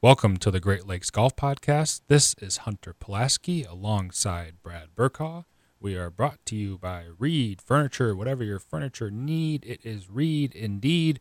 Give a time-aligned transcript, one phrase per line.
[0.00, 2.02] Welcome to the Great Lakes Golf Podcast.
[2.06, 5.42] This is Hunter Pulaski alongside Brad Burkaw.
[5.80, 8.14] We are brought to you by Reed Furniture.
[8.14, 11.18] Whatever your furniture need, it is Reed indeed.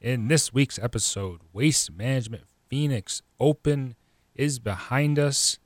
[0.00, 3.94] In this week's episode, Waste Management Phoenix Open
[4.34, 5.58] is behind us.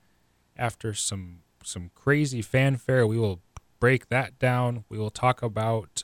[0.56, 3.40] After some some crazy fanfare, we will
[3.78, 4.84] break that down.
[4.88, 6.02] We will talk about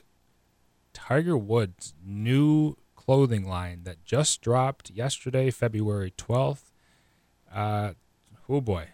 [0.93, 6.71] Tiger Woods' new clothing line that just dropped yesterday, February 12th.
[7.53, 7.93] Uh,
[8.49, 8.87] oh boy.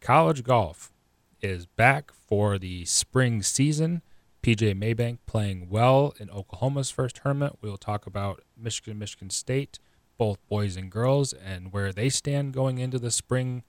[0.00, 0.92] College golf
[1.40, 4.02] is back for the spring season.
[4.42, 7.58] PJ Maybank playing well in Oklahoma's first tournament.
[7.60, 9.78] We will talk about Michigan, Michigan State,
[10.18, 13.64] both boys and girls, and where they stand going into the spring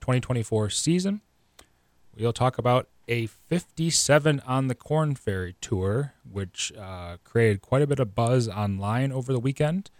[0.00, 1.20] 2024 season.
[2.16, 7.86] We'll talk about a 57 on the Korn Ferry tour, which uh, created quite a
[7.86, 9.90] bit of buzz online over the weekend.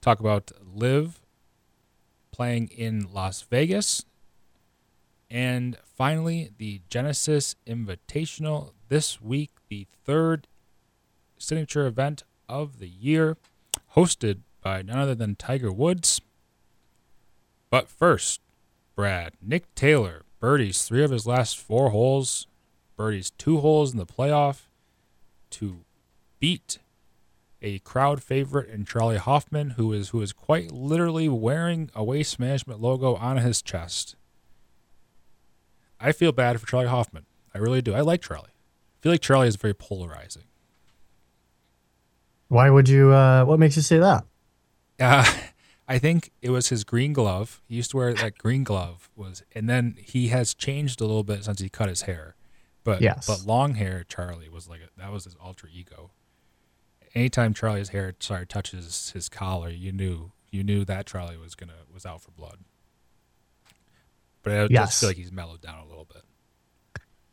[0.00, 1.20] Talk about LIV
[2.32, 4.04] playing in Las Vegas.
[5.30, 10.46] And finally, the Genesis Invitational this week, the third
[11.38, 13.36] signature event of the year,
[13.94, 16.20] hosted by none other than Tiger Woods.
[17.70, 18.40] But first,
[18.94, 22.46] Brad, Nick Taylor birdies three of his last four holes
[22.96, 24.62] birdies two holes in the playoff
[25.50, 25.80] to
[26.40, 26.78] beat
[27.62, 32.38] a crowd favorite in Charley Hoffman, who is who is quite literally wearing a waste
[32.38, 34.16] management logo on his chest.
[35.98, 37.24] I feel bad for Charley Hoffman.
[37.54, 37.94] I really do.
[37.94, 38.50] I like Charley.
[38.50, 40.44] I feel like Charley is very polarizing.
[42.48, 43.12] Why would you?
[43.12, 44.24] Uh, what makes you say that?
[45.00, 45.24] Uh,
[45.88, 47.62] I think it was his green glove.
[47.68, 51.22] He used to wear that green glove was, and then he has changed a little
[51.22, 52.34] bit since he cut his hair.
[52.86, 53.26] But yes.
[53.26, 56.12] but long hair Charley was like a, that was his alter ego.
[57.16, 61.72] Anytime Charley's hair sorry touches his collar, you knew you knew that Charley was gonna
[61.92, 62.58] was out for blood.
[64.44, 64.90] But I yes.
[64.90, 66.22] just feel like he's mellowed down a little bit.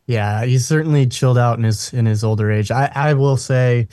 [0.07, 2.71] Yeah, he's certainly chilled out in his in his older age.
[2.71, 3.89] I I will say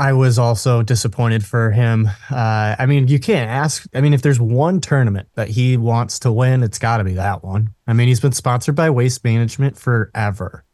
[0.00, 2.08] I was also disappointed for him.
[2.30, 3.86] Uh, I mean, you can't ask.
[3.94, 7.12] I mean, if there's one tournament that he wants to win, it's got to be
[7.14, 7.74] that one.
[7.86, 10.64] I mean, he's been sponsored by Waste Management forever,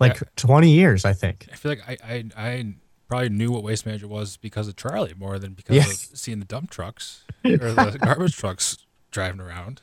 [0.00, 0.28] like yeah.
[0.36, 1.46] 20 years, I think.
[1.52, 2.74] I feel like I, I, I
[3.08, 5.82] probably knew what Waste Management was because of Charley more than because yeah.
[5.82, 8.78] of seeing the dump trucks or the garbage trucks
[9.10, 9.82] driving around.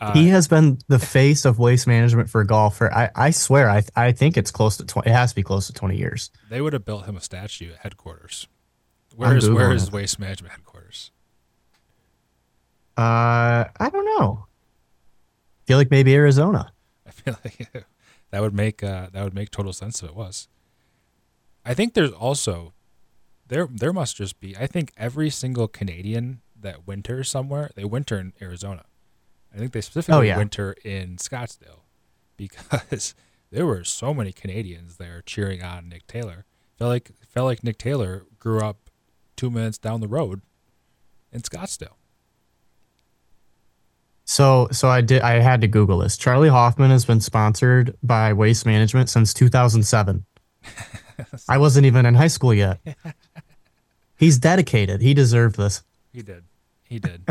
[0.00, 3.68] Uh, he has been the face of waste management for golf for I, I swear
[3.68, 6.30] I I think it's close to 20 it has to be close to 20 years.
[6.48, 8.48] They would have built him a statue at headquarters.
[9.14, 11.10] Where is where is waste management headquarters?
[12.96, 14.46] Uh I don't know.
[14.48, 16.72] I feel like maybe Arizona.
[17.06, 17.86] I feel like
[18.30, 20.48] that would make uh, that would make total sense if it was.
[21.64, 22.72] I think there's also
[23.48, 28.18] there there must just be I think every single Canadian that winters somewhere, they winter
[28.18, 28.84] in Arizona.
[29.54, 30.38] I think they specifically oh, yeah.
[30.38, 31.80] winter in Scottsdale
[32.36, 33.14] because
[33.50, 36.44] there were so many Canadians there cheering on Nick Taylor.
[36.78, 38.90] Felt like felt like Nick Taylor grew up
[39.36, 40.42] two minutes down the road
[41.32, 41.96] in Scottsdale.
[44.24, 46.16] So so I did I had to Google this.
[46.16, 50.24] Charley Hoffman has been sponsored by Waste Management since 2007.
[51.48, 52.80] I wasn't even in high school yet.
[54.16, 55.00] He's dedicated.
[55.00, 55.82] He deserved this.
[56.12, 56.44] He did.
[56.88, 57.26] He did.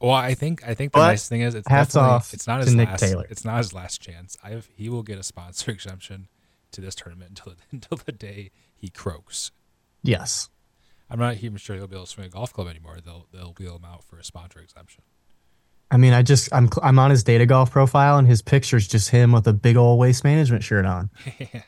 [0.00, 2.34] Well, I think I think the but nice thing is it's hats off.
[2.34, 3.00] It's not his Nick last.
[3.00, 3.26] Taylor.
[3.30, 4.36] It's not his last chance.
[4.44, 6.28] I have, he will get a sponsor exemption
[6.72, 9.52] to this tournament until until the day he croaks.
[10.02, 10.50] Yes.
[11.08, 12.98] I'm not even sure he'll be able to swing a golf club anymore.
[13.04, 15.02] They'll they'll wheel him out for a sponsor exemption.
[15.90, 19.10] I mean, I just I'm I'm on his data golf profile and his picture's just
[19.10, 21.10] him with a big old waste management shirt on.
[21.38, 21.62] yeah.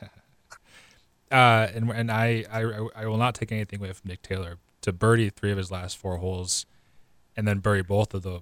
[1.30, 2.62] Uh, and and I, I
[2.96, 5.96] I will not take anything away from Nick Taylor to birdie three of his last
[5.96, 6.66] four holes
[7.38, 8.40] and then bury both of the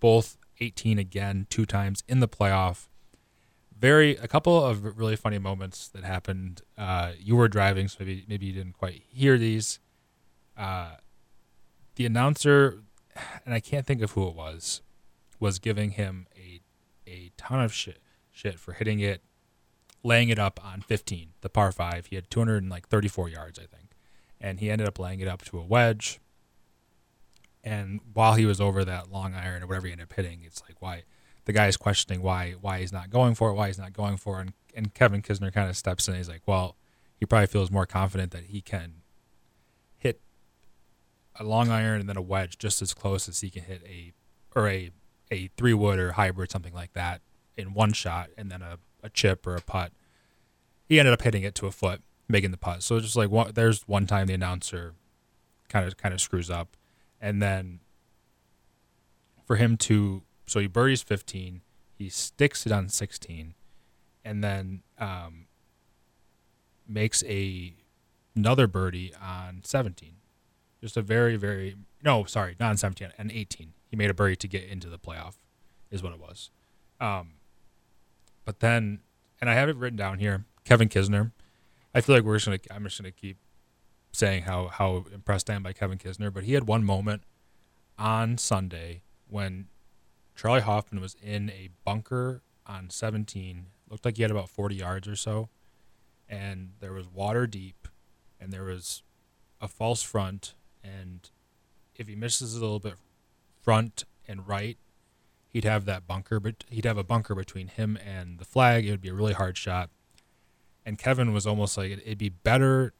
[0.00, 2.88] both 18 again two times in the playoff.
[3.78, 6.62] Very a couple of really funny moments that happened.
[6.76, 9.78] Uh, you were driving, so maybe maybe you didn't quite hear these.
[10.56, 10.96] Uh,
[11.94, 12.82] the announcer,
[13.44, 14.82] and I can't think of who it was,
[15.38, 16.60] was giving him a
[17.06, 18.00] a ton of shit
[18.32, 19.22] shit for hitting it,
[20.02, 22.06] laying it up on 15, the par five.
[22.06, 23.90] He had 234 yards, I think,
[24.40, 26.18] and he ended up laying it up to a wedge
[27.64, 30.62] and while he was over that long iron or whatever he ended up hitting, it's
[30.68, 31.04] like why
[31.46, 34.18] the guy is questioning why why he's not going for it, why he's not going
[34.18, 34.42] for it.
[34.42, 36.14] And, and Kevin Kisner kind of steps in.
[36.14, 36.76] he's like, well,
[37.18, 38.96] he probably feels more confident that he can
[39.96, 40.20] hit
[41.40, 44.12] a long iron and then a wedge just as close as he can hit a
[44.54, 44.90] or a
[45.30, 47.22] a three wood or hybrid something like that
[47.56, 49.92] in one shot, and then a, a chip or a putt.
[50.86, 52.82] He ended up hitting it to a foot, making the putt.
[52.82, 54.94] So it's just like one, there's one time the announcer
[55.70, 56.76] kind of kind of screws up
[57.24, 57.80] and then
[59.46, 61.62] for him to so he birdies 15,
[61.94, 63.54] he sticks it on 16,
[64.26, 65.46] and then um,
[66.86, 67.74] makes a
[68.36, 70.16] another birdie on 17.
[70.82, 73.72] Just a very very no sorry not on 17 and 18.
[73.88, 75.36] He made a birdie to get into the playoff,
[75.90, 76.50] is what it was.
[77.00, 77.34] Um,
[78.44, 79.00] but then,
[79.40, 80.44] and I have it written down here.
[80.64, 81.32] Kevin Kisner.
[81.94, 82.58] I feel like we're just gonna.
[82.70, 83.38] I'm just gonna keep
[84.14, 86.32] saying how how impressed I am by Kevin Kisner.
[86.32, 87.22] But he had one moment
[87.98, 89.66] on Sunday when
[90.34, 93.66] Charley Hoffman was in a bunker on 17.
[93.90, 95.48] Looked like he had about 40 yards or so,
[96.28, 97.88] and there was water deep,
[98.40, 99.02] and there was
[99.60, 101.30] a false front, and
[101.94, 102.94] if he misses a little bit
[103.62, 104.78] front and right,
[105.48, 108.86] he'd have that bunker, but he'd have a bunker between him and the flag.
[108.86, 109.90] It would be a really hard shot.
[110.84, 112.92] And Kevin was almost like it'd be better,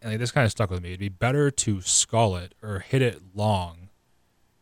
[0.00, 0.90] and like this kind of stuck with me.
[0.90, 3.88] It'd be better to skull it or hit it long,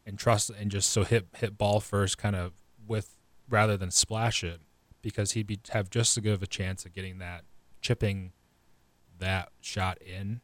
[0.04, 2.52] and trust and just so hit hit ball first, kind of
[2.86, 3.16] with
[3.48, 4.60] rather than splash it,
[5.02, 7.44] because he'd be have just as good of a chance of getting that
[7.80, 8.32] chipping
[9.18, 10.40] that shot in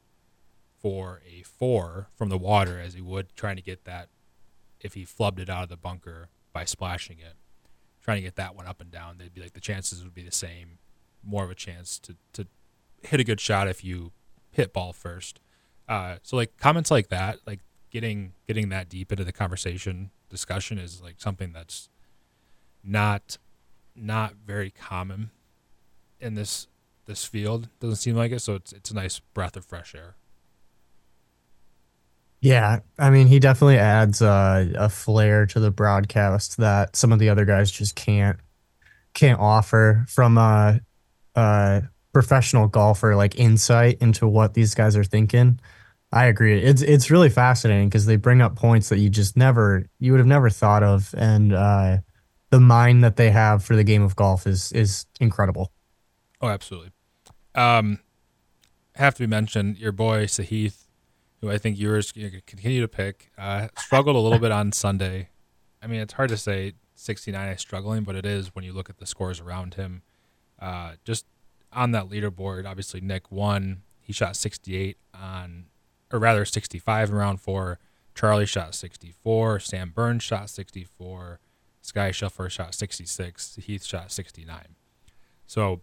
[0.79, 4.09] for a four from the water as he would trying to get that
[4.81, 7.35] if he flubbed it out of the bunker by splashing it,
[8.03, 9.19] trying to get that one up and down.
[9.19, 10.79] They'd be like the chances would be the same,
[11.23, 12.47] more of a chance to to
[13.03, 14.13] hit a good shot if you
[14.53, 15.41] hit ball first.
[15.89, 17.61] Uh, so like comments like that, like
[17.91, 21.89] getting getting that deep into the conversation discussion is like something that's
[22.85, 23.39] not
[23.95, 25.31] not very common
[26.21, 26.69] in this
[27.07, 27.69] this field.
[27.81, 30.15] Doesn't seem like it, so it's it's a nice breath of fresh air.
[32.41, 37.21] Yeah, I mean, he definitely adds uh, a flair to the broadcast that some of
[37.21, 38.39] the other guys just can't
[39.15, 40.81] can't offer from a,
[41.37, 41.83] a
[42.13, 45.61] professional golfer like insight into what these guys are thinking.
[46.13, 46.63] I agree.
[46.63, 50.19] It's it's really fascinating because they bring up points that you just never you would
[50.19, 51.99] have never thought of, and uh,
[52.51, 55.73] the mind that they have for the game of golf is is incredible.
[56.41, 56.91] Oh, absolutely.
[57.55, 58.01] Um,
[58.97, 60.83] have to be mentioned your boy Sahith
[61.43, 63.33] who I think yours you continue to pick.
[63.37, 65.29] Uh, struggled a little bit on Sunday.
[65.83, 68.89] I mean, it's hard to say 69 is struggling, but it is when you look
[68.89, 70.03] at the scores around him.
[70.61, 71.27] Uh, just
[71.73, 73.83] on that leaderboard, obviously Nick won.
[74.01, 75.67] He shot 68 on,
[76.13, 77.79] or rather 65 in round four.
[78.15, 79.61] Charley shot 64.
[79.61, 81.41] Sam Burns shot 64.
[81.81, 83.57] Sky Scheffler shot 66.
[83.63, 84.77] Heath shot 69.
[85.47, 85.81] So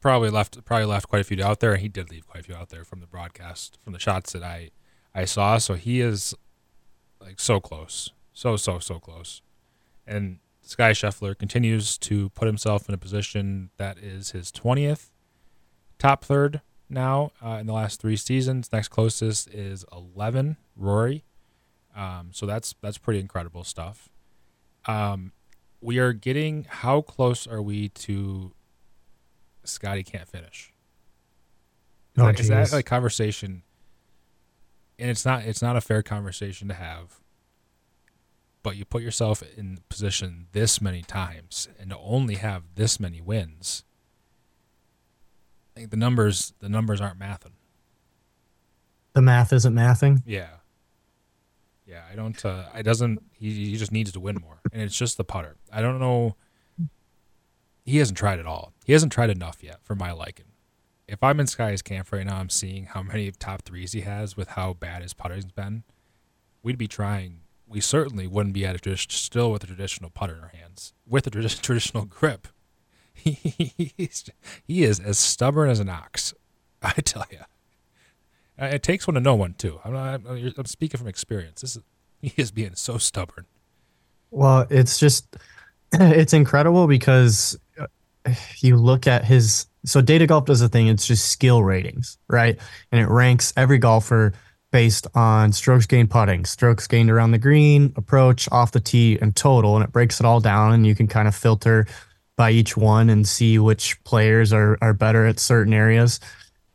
[0.00, 2.42] probably left probably left quite a few out there, and he did leave quite a
[2.44, 4.70] few out there from the broadcast, from the shots that I
[5.14, 5.56] I saw.
[5.58, 6.34] So he is
[7.20, 9.40] like so close, so so so close,
[10.06, 15.10] and Sky Scheffler continues to put himself in a position that is his twentieth
[15.98, 18.72] top third now uh, in the last three seasons.
[18.72, 21.24] Next closest is eleven, Rory.
[21.94, 24.08] Um, so that's that's pretty incredible stuff.
[24.86, 25.32] Um,
[25.80, 28.52] we are getting how close are we to
[29.64, 30.72] Scotty can't finish.
[32.16, 33.62] Is, oh, that, is that like conversation?
[34.98, 37.20] And it's not it's not a fair conversation to have.
[38.64, 43.20] But you put yourself in position this many times and to only have this many
[43.20, 43.84] wins.
[45.76, 47.54] I think the numbers the numbers aren't mathing.
[49.12, 50.22] The math isn't mathing.
[50.26, 50.48] Yeah.
[51.86, 52.44] Yeah, I don't.
[52.44, 53.22] Uh, I doesn't.
[53.32, 55.54] He, he just needs to win more, and it's just the putter.
[55.70, 56.34] I don't know
[57.84, 58.72] he hasn't tried at all.
[58.84, 60.46] He hasn't tried enough yet for my liking.
[61.06, 64.36] If I'm in Sky's camp right now, I'm seeing how many top threes he has
[64.36, 65.84] with how bad his putting's been.
[66.62, 67.40] We'd be trying.
[67.66, 71.26] We certainly wouldn't be at a still with a traditional putter in our hands with
[71.26, 72.48] a traditional grip.
[73.14, 74.28] He's,
[74.66, 76.34] he is as stubborn as an ox.
[76.82, 77.38] I tell you.
[78.60, 79.80] Uh, it takes one to know one too.
[79.84, 81.62] I'm, I'm speaking from experience.
[81.62, 81.82] This is
[82.20, 83.46] he is being so stubborn.
[84.30, 85.36] Well, it's just
[85.92, 87.58] it's incredible because
[88.58, 92.58] you look at his so data golf does a thing it's just skill ratings right
[92.90, 94.32] and it ranks every golfer
[94.74, 96.44] based on strokes gained putting.
[96.44, 100.26] Strokes gained around the green approach off the tee and total and it breaks it
[100.26, 101.86] all down and you can kind of filter
[102.36, 106.18] by each one and see which players are are better at certain areas.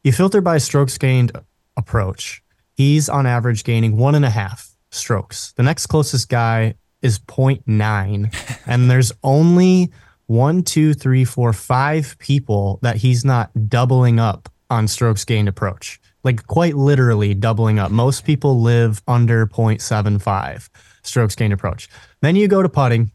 [0.02, 1.34] You filter by strokes gained
[1.76, 2.42] approach.
[2.74, 5.52] He's on average gaining one and a half strokes.
[5.58, 9.92] The next closest guy is 0.9 and there's only
[10.28, 16.00] one, two, three, four, five people that he's not doubling up on strokes gained approach.
[16.24, 17.92] Like quite literally doubling up.
[17.92, 20.70] Most people live under 0.75
[21.02, 21.90] strokes gained approach.
[22.22, 23.12] Then you go to putting,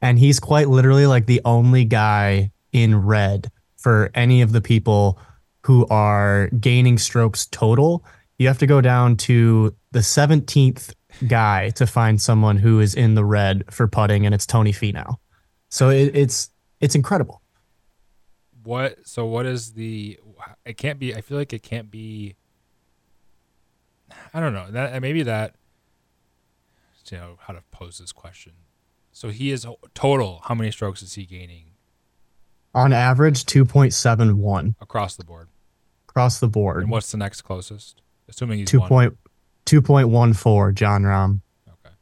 [0.00, 5.18] and he's quite literally like the only guy in red for any of the people
[5.64, 8.04] who are gaining strokes total.
[8.38, 10.94] You have to go down to the 17th
[11.26, 15.16] guy to find someone who is in the red for putting, and it's Tony Finau.
[15.68, 17.42] So it, it's it's incredible.
[18.62, 19.06] What?
[19.06, 20.18] So what is the?
[20.64, 21.14] It can't be.
[21.14, 22.36] I feel like it can't be.
[24.34, 25.54] I don't know that maybe that.
[27.10, 28.52] You know how to pose this question.
[29.10, 30.42] So he is total.
[30.44, 31.72] How many strokes is he gaining
[32.72, 35.48] On average, two point seven one across the board?
[36.08, 36.82] across the board.
[36.82, 38.02] And what's the next closest?
[38.28, 39.16] Assuming he's Two point
[39.64, 41.40] two point one four, Jon Rahm.
[41.68, 41.94] Okay.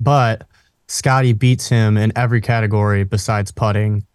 [0.00, 0.46] But
[0.86, 4.06] Scotty beats him in every category besides putting.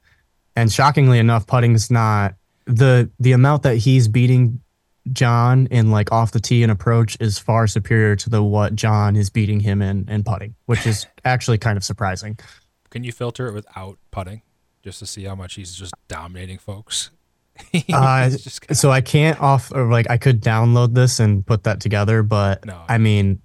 [0.55, 2.35] And shockingly enough, putting's not
[2.65, 4.59] the the amount that he's beating
[5.11, 9.15] Jon in like off the tee and approach is far superior to the what Jon
[9.15, 12.37] is beating him in in putting, which is actually kind of surprising.
[12.89, 14.43] Can you filter it without putting,
[14.81, 17.11] just to see how much he's just dominating folks?
[17.91, 21.63] Uh, just kinda- So I can't off or like I could download this and put
[21.65, 22.81] that together, but No.
[22.87, 23.41] I mean,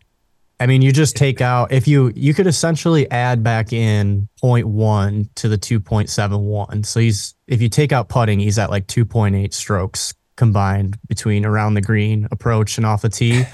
[0.61, 5.29] I mean, you just take out if you you could essentially add back in 0.1
[5.37, 6.85] to the 2.71.
[6.85, 11.75] So he's if you take out putting, he's at like 2.8 strokes combined between around
[11.75, 13.45] the green, approach, and off the tee.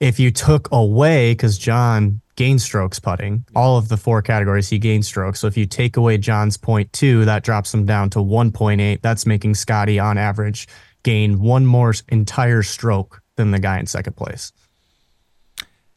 [0.00, 4.78] if you took away, because Jon gained strokes putting, all of the four categories he
[4.78, 5.40] gained strokes.
[5.40, 9.02] So if you take away Jon's point 0.2, that drops him down to 1.8.
[9.02, 10.68] That's making Scotty on average
[11.02, 14.52] gain one more entire stroke than the guy in second place.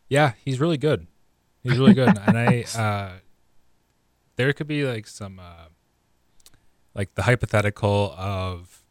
[0.10, 1.08] Yeah, he's really good.
[1.62, 3.12] He's really good, and I uh,
[4.36, 5.68] there could be like some uh,
[6.94, 8.84] like the hypothetical of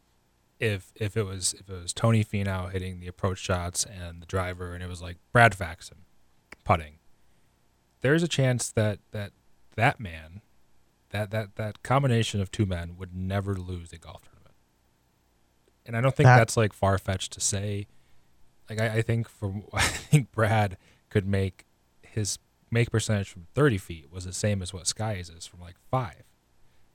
[0.59, 4.27] if if it was if it was Tony Finau hitting the approach shots and the
[4.27, 5.99] driver, and it was like Brad Faxon
[6.65, 6.95] putting.
[8.01, 9.33] There's a chance that that
[9.77, 10.41] that man,
[11.11, 14.55] that that that combination of two men would never lose a golf tournament.
[15.85, 17.87] And I don't think That- that's like far fetched to say.
[18.71, 20.79] Like I, I think from I think Brad
[21.13, 21.67] could make
[22.01, 22.39] his
[22.71, 26.23] make percentage from 30 feet was the same as what Sky's is from like five.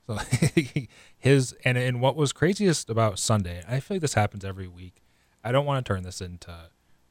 [0.06, 0.18] So
[1.18, 5.02] his and and what was craziest about Sunday, I feel like this happens every week.
[5.44, 6.52] I don't want to turn this into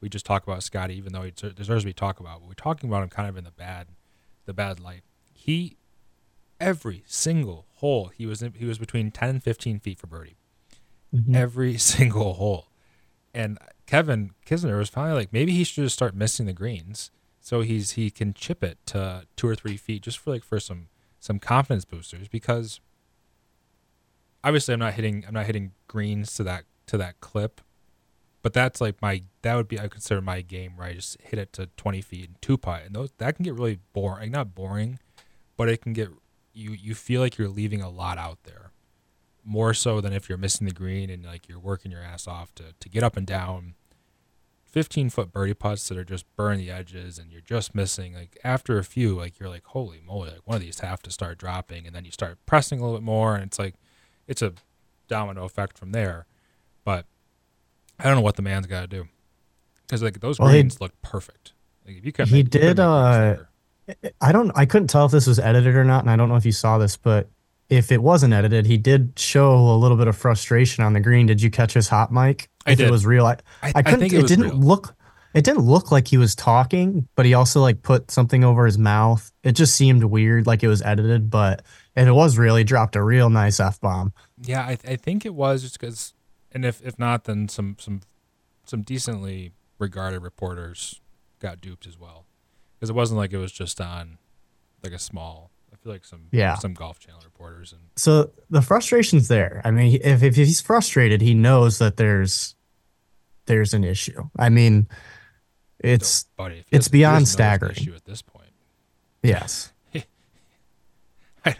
[0.00, 2.40] we just talk about Scotty, even though he deserves to be talked about.
[2.40, 3.88] But we're talking about him kind of in the bad,
[4.44, 5.02] the bad light.
[5.32, 5.78] He
[6.60, 10.36] every single hole he was in, he was between 10 and 15 feet for birdie
[11.14, 11.34] mm-hmm.
[11.34, 12.68] every single hole.
[13.32, 17.62] And Kevin Kisner was finally like, maybe he should just start missing the greens, so
[17.62, 20.88] he's he can chip it to two or three feet just for like for some
[21.18, 22.80] some confidence boosters because
[24.44, 27.62] obviously I'm not hitting I'm not hitting greens to that to that clip,
[28.42, 31.38] but that's like my that would be I consider my game where I just hit
[31.38, 34.32] it to 20 feet and two putt, and those that can get really boring.
[34.32, 34.98] Not boring,
[35.56, 36.10] but it can get
[36.52, 38.72] you you feel like you're leaving a lot out there
[39.48, 42.54] more so than if you're missing the green and like you're working your ass off
[42.54, 43.74] to, to get up and down
[44.70, 48.38] 15 foot birdie putts that are just burning the edges and you're just missing like
[48.44, 51.38] after a few like you're like holy moly like one of these have to start
[51.38, 53.74] dropping and then you start pressing a little bit more and it's like
[54.26, 54.52] it's a
[55.08, 56.26] domino effect from there
[56.84, 57.06] but
[57.98, 59.08] i don't know what the man's got to do
[59.86, 61.52] because like those Well, he- greens look perfect
[61.86, 63.36] like if you can He did, uh,
[64.20, 66.36] I don't I couldn't tell if this was edited or not, and I don't know
[66.36, 67.30] if you saw this, but
[67.70, 71.24] if it wasn't edited, he did show a little bit of frustration on the green.
[71.24, 72.50] Did you catch his hot mic?
[72.68, 72.88] I if did.
[72.88, 74.00] it was real, I, I, I couldn't.
[74.00, 74.56] think it, it, didn't real.
[74.58, 74.94] look.
[75.34, 78.78] It didn't look like he was talking, but he also like put something over his
[78.78, 79.30] mouth.
[79.44, 81.28] It just seemed weird, like it was edited.
[81.30, 81.62] But
[81.94, 84.12] if it was real, he dropped a real nice f bomb.
[84.42, 86.14] Yeah, I, I think it was just because,
[86.50, 88.00] and if if not, then some some
[88.64, 91.00] some decently regarded reporters
[91.40, 92.24] got duped as well,
[92.76, 94.18] because it wasn't like it was just on
[94.82, 95.50] like a small.
[95.70, 96.54] I feel like some Yeah.
[96.56, 99.60] some golf channel reporters and So the frustration's there.
[99.64, 102.56] I mean, if if he's frustrated, he knows that there's
[103.48, 104.28] there's an issue.
[104.38, 104.86] I mean,
[105.80, 106.58] it's buddy.
[106.58, 107.76] If it's beyond doesn't know there's an staggering.
[107.76, 108.52] Issue at this point.
[109.22, 109.72] yes.
[111.44, 111.56] I,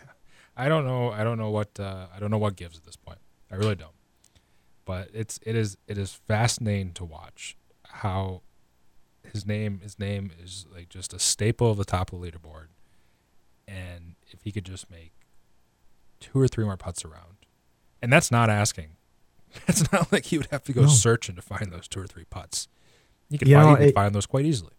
[0.57, 1.11] I don't know.
[1.11, 3.18] I don't know what uh, I don't know what gives at this point.
[3.50, 3.92] I really don't.
[4.85, 8.42] But it's it is it is fascinating to watch how
[9.33, 12.68] his name his name is like just a staple of the top of the leaderboard,
[13.66, 15.12] and if he could just make
[16.21, 17.37] two or three more putts around,
[18.02, 18.97] and that's not asking.
[19.69, 20.88] It's not like he would have to go No.
[20.88, 22.69] searching to find those two or three putts.
[23.31, 24.73] He could You find, know, could it- find those quite easily.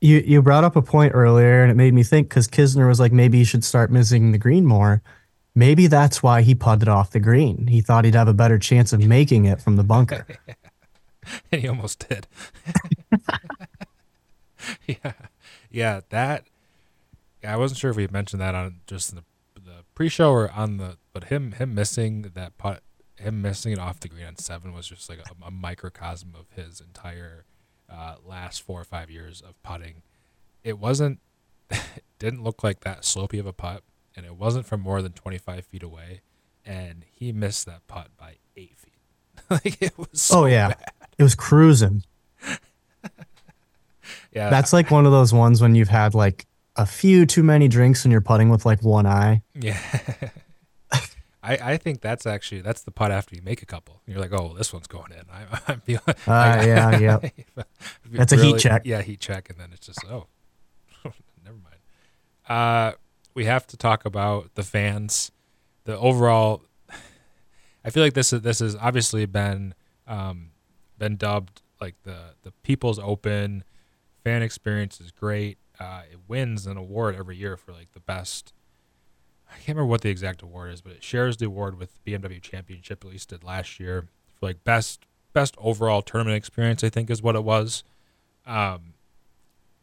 [0.00, 3.00] You you brought up a point earlier, and it made me think because Kisner was
[3.00, 5.02] like, maybe he should start missing the green more.
[5.54, 7.68] Maybe that's why he putted off the green.
[7.68, 10.26] He thought he'd have a better chance of making it from the bunker.
[11.52, 12.26] and he almost did.
[14.86, 15.12] yeah,
[15.70, 16.00] yeah.
[16.10, 16.46] That.
[17.42, 19.22] Yeah, I wasn't sure if we mentioned that on just the
[19.54, 22.82] the pre-show or on the, but him him missing that putt,
[23.24, 26.46] him missing it off the green on seven was just like a, a microcosm of
[26.54, 27.44] his entire
[27.90, 30.02] uh, last four or five years of putting.
[30.62, 31.20] It wasn't,
[31.70, 33.82] it didn't look like that slopey of a putt,
[34.16, 36.20] and it wasn't from more than 25 feet away.
[36.64, 38.94] And he missed that putt by eight feet.
[39.50, 40.08] like it was.
[40.14, 40.90] So oh yeah, bad.
[41.18, 42.02] it was cruising.
[44.32, 44.50] yeah.
[44.50, 48.04] That's like one of those ones when you've had like a few too many drinks
[48.04, 49.42] and you're putting with like one eye.
[49.54, 49.78] Yeah.
[51.44, 54.00] I, I think that's actually that's the putt after you make a couple.
[54.06, 55.24] You're like, oh, this one's going in.
[55.30, 56.02] I, I'm feeling.
[56.08, 57.18] Uh, yeah, yeah.
[58.10, 58.82] That's a heat check.
[58.84, 60.26] Yeah, heat check, and then it's just oh,
[61.44, 61.76] never mind.
[62.48, 62.96] Uh,
[63.34, 65.32] we have to talk about the fans.
[65.84, 66.62] The overall,
[67.84, 69.74] I feel like this is this has obviously been
[70.06, 70.52] um,
[70.98, 73.64] been dubbed like the the People's Open.
[74.24, 75.58] Fan experience is great.
[75.78, 78.54] Uh, it wins an award every year for like the best
[79.50, 82.40] I can't remember what the exact award is, but it shares the award with BMW
[82.40, 83.04] Championship.
[83.04, 86.82] At least did last year for like best best overall tournament experience.
[86.82, 87.84] I think is what it was.
[88.46, 88.94] Um,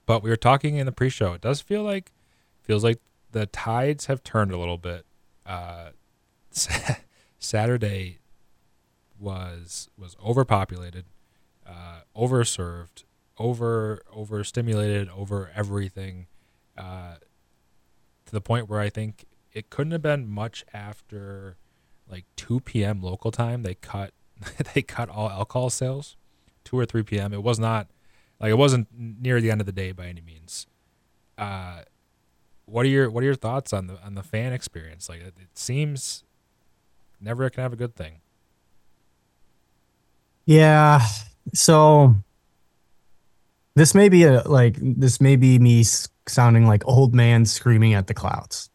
[0.06, 1.34] but we were talking in the pre-show.
[1.34, 2.12] It does feel like
[2.62, 3.00] feels like
[3.32, 5.06] the tides have turned a little bit.
[5.46, 5.90] Uh,
[7.40, 8.20] Saturday
[9.20, 11.06] was was overpopulated,
[11.66, 13.04] uh, overserved,
[13.38, 16.28] over overstimulated, over everything,
[16.78, 17.16] uh,
[18.26, 21.58] to the point where I think it couldn't have been much after
[22.10, 23.02] like 2 p.m.
[23.02, 23.64] local time.
[23.64, 24.14] They cut
[24.74, 26.16] they cut all alcohol sales,
[26.66, 27.34] 2 or 3 p.m.
[27.34, 27.88] It was not
[28.40, 30.68] like it wasn't near the end of the day by any means.
[31.38, 31.82] Uh,
[32.66, 35.08] what are your what are your thoughts on the on the fan experience?
[35.10, 36.24] Like it, it seems
[37.20, 38.22] never can have a good thing.
[40.46, 41.02] Yeah.
[41.54, 42.16] So
[43.76, 45.84] this may be a like this may be me
[46.28, 48.71] sounding like old man screaming at the clouds.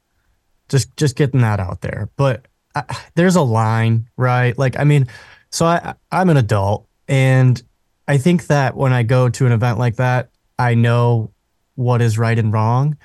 [0.68, 2.10] Just just getting that out there.
[2.16, 4.56] But I, there's a line, right?
[4.58, 5.06] Like I mean,
[5.50, 7.62] so I I'm an adult and
[8.08, 11.32] I think that when I go to an event like that, I know
[11.74, 12.96] what is right and wrong.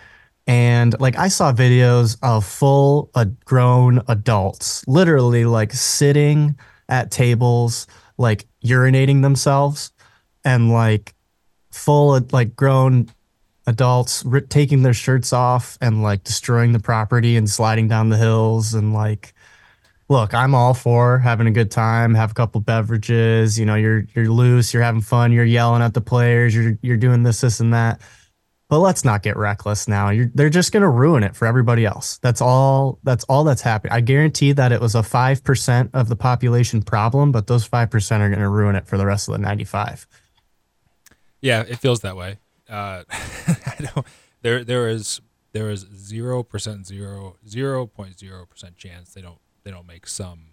[0.48, 6.57] And like I saw videos of full uh, grown adults literally like sitting
[6.90, 9.92] at tables, like urinating themselves
[10.44, 11.14] and like
[11.72, 13.09] full like grown
[13.68, 18.18] adults r- taking their shirts off and like destroying the property and sliding down the
[18.18, 19.34] hills and like
[20.10, 24.06] look i'm all for having a good time have a couple beverages you know you're
[24.16, 27.60] you're loose you're having fun you're yelling at the players you're you're doing this this
[27.60, 28.00] and that.
[28.70, 30.12] But let's not get reckless now.
[30.12, 32.20] You're, they're just going to ruin it for everybody else.
[32.20, 33.92] That's all that's all that's happening.
[33.92, 38.30] I guarantee that it was a 5% of the population problem but those 5% are
[38.30, 40.08] going to ruin it for the rest of the 95
[41.42, 42.38] yeah it feels that way
[42.72, 44.07] uh, I don't,
[44.42, 49.40] there there is there is zero percent zero zero point zero percent chance they don't
[49.64, 50.51] they don't make some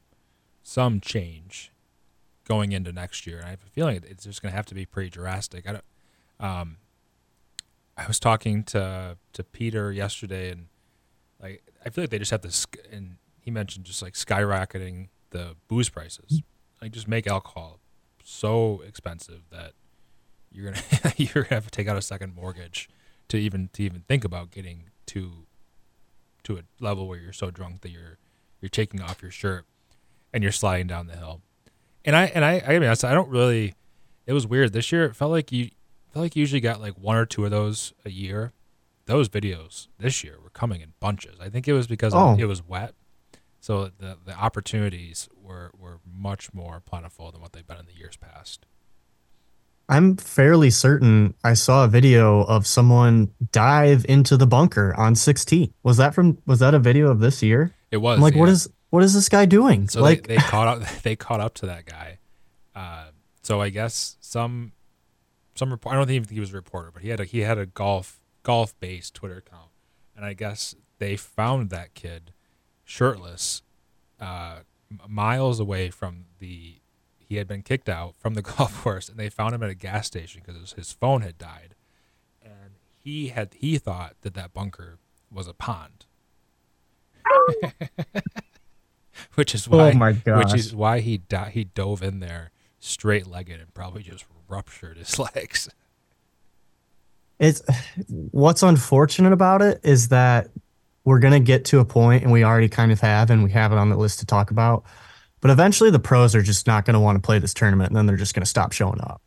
[0.63, 1.73] some change
[2.49, 3.39] going into next year.
[3.39, 5.69] And I have a feeling it's just going to have to be pretty drastic.
[5.69, 5.85] I don't.
[6.41, 6.77] Um,
[7.97, 10.67] I was talking to to Peter yesterday, and
[11.41, 12.69] like I feel like they just have to.
[12.91, 16.43] And he mentioned just like skyrocketing the booze prices.
[16.83, 17.81] Like just make alcohol
[18.25, 19.73] so expensive that
[20.53, 22.89] you're gonna you're gonna have to take out a second mortgage
[23.29, 25.47] to even to even think about getting to
[26.45, 28.19] to a level where you're so drunk that you're
[28.61, 29.65] you're taking off your shirt
[30.33, 31.41] and you're sliding down the hill.
[32.05, 33.75] And I and I I mean I don't really.
[34.27, 35.07] It was weird this year.
[35.07, 35.71] It felt like you
[36.13, 38.53] felt like you usually got like one or two of those a year.
[39.07, 41.37] Those videos this year were coming in bunches.
[41.41, 42.37] I think it was because Oh.
[42.39, 42.95] it was wet,
[43.61, 47.95] so the the opportunities were were much more plentiful than what they've been in the
[47.97, 48.67] years past.
[49.89, 55.73] I'm fairly certain I saw a video of someone dive into the bunker on 16.
[55.83, 57.75] Was that from was that a video of this year?
[57.91, 58.53] It was I'm like, what yeah.
[58.53, 59.89] is what is this guy doing?
[59.89, 60.89] So like they, they caught up.
[61.03, 62.19] They caught up to that guy.
[62.75, 63.07] Uh,
[63.43, 64.73] so I guess some
[65.55, 65.95] some report.
[65.95, 67.67] I don't even think he was a reporter, but he had a he had a
[67.67, 69.71] golf golf based Twitter account,
[70.17, 72.33] and I guess they found that kid
[72.85, 73.63] shirtless,
[74.21, 74.61] uh,
[75.07, 76.77] miles away from the.
[77.29, 79.75] He had been kicked out from the golf course, and they found him at a
[79.75, 81.75] gas station because his phone had died,
[82.43, 84.99] and he had he thought that that bunker
[85.31, 86.07] was a pond.
[89.35, 90.45] which is why Oh my gosh.
[90.53, 94.97] which is why he di- he dove in there straight legged and probably just ruptured
[94.97, 95.69] his legs.
[97.39, 97.61] it's
[98.31, 100.49] what's unfortunate about it is that
[101.05, 103.51] we're going to get to a point and we already kind of have and we
[103.51, 104.85] have it on the list to talk about
[105.41, 107.97] but eventually the pros are just not going to want to play this tournament and
[107.97, 109.23] then they're just going to stop showing up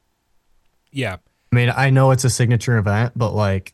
[0.91, 1.17] Yeah,
[1.51, 3.73] i mean i know it's a signature event but like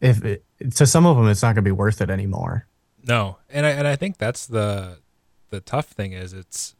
[0.00, 2.68] if it, to some of them it's not going to be worth it anymore
[3.08, 4.98] no, and I and I think that's the
[5.50, 6.76] the tough thing is it's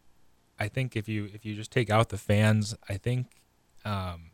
[0.59, 3.29] I think if you if you just take out the fans, I think
[3.85, 4.31] um,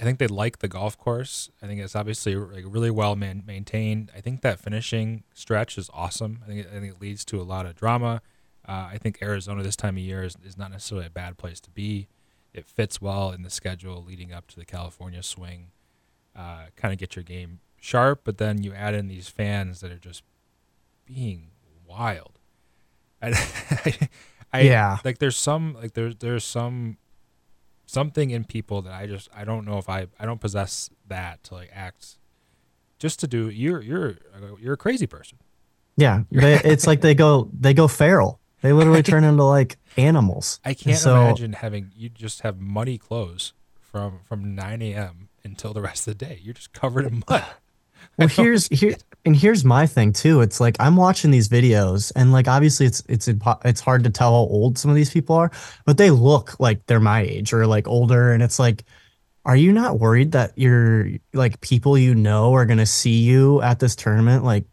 [0.00, 1.48] I think they like the golf course.
[1.62, 4.10] I think it's obviously like really well man- maintained.
[4.16, 6.40] I think that finishing stretch is awesome.
[6.44, 8.20] I think it, I think it leads to a lot of drama.
[8.68, 11.58] Uh, I think Arizona this time of year is, is not necessarily a bad place
[11.60, 12.08] to be.
[12.52, 15.68] It fits well in the schedule leading up to the California swing.
[16.36, 19.90] Uh, kind of get your game sharp, but then you add in these fans that
[19.90, 20.22] are just
[21.06, 21.48] being
[21.86, 22.38] wild.
[23.22, 23.32] I,
[24.52, 24.98] I, Yeah.
[25.04, 26.98] like there's some like there's there's some
[27.86, 31.42] something in people that I just I don't know if I I don't possess that
[31.44, 32.18] to like act
[32.98, 34.16] just to do you're you're
[34.60, 35.38] you're a crazy person.
[35.96, 38.37] Yeah, they, it's like they go they go feral.
[38.62, 40.60] They literally turn into like animals.
[40.64, 45.28] I can't So- imagine having you just have muddy clothes from from 9 a.m.
[45.44, 46.40] until the rest of the day.
[46.42, 47.44] You're just covered in mud.
[48.16, 50.40] Well, here's here and here's my thing too.
[50.40, 53.28] It's like I'm watching these videos, and like obviously it's it's
[53.64, 55.52] it's hard to tell how old some of these people are,
[55.84, 58.82] but they look like they're my age or like older, and it's like,
[59.44, 63.78] are you not worried that you're like people you know are gonna see you at
[63.78, 64.64] this tournament like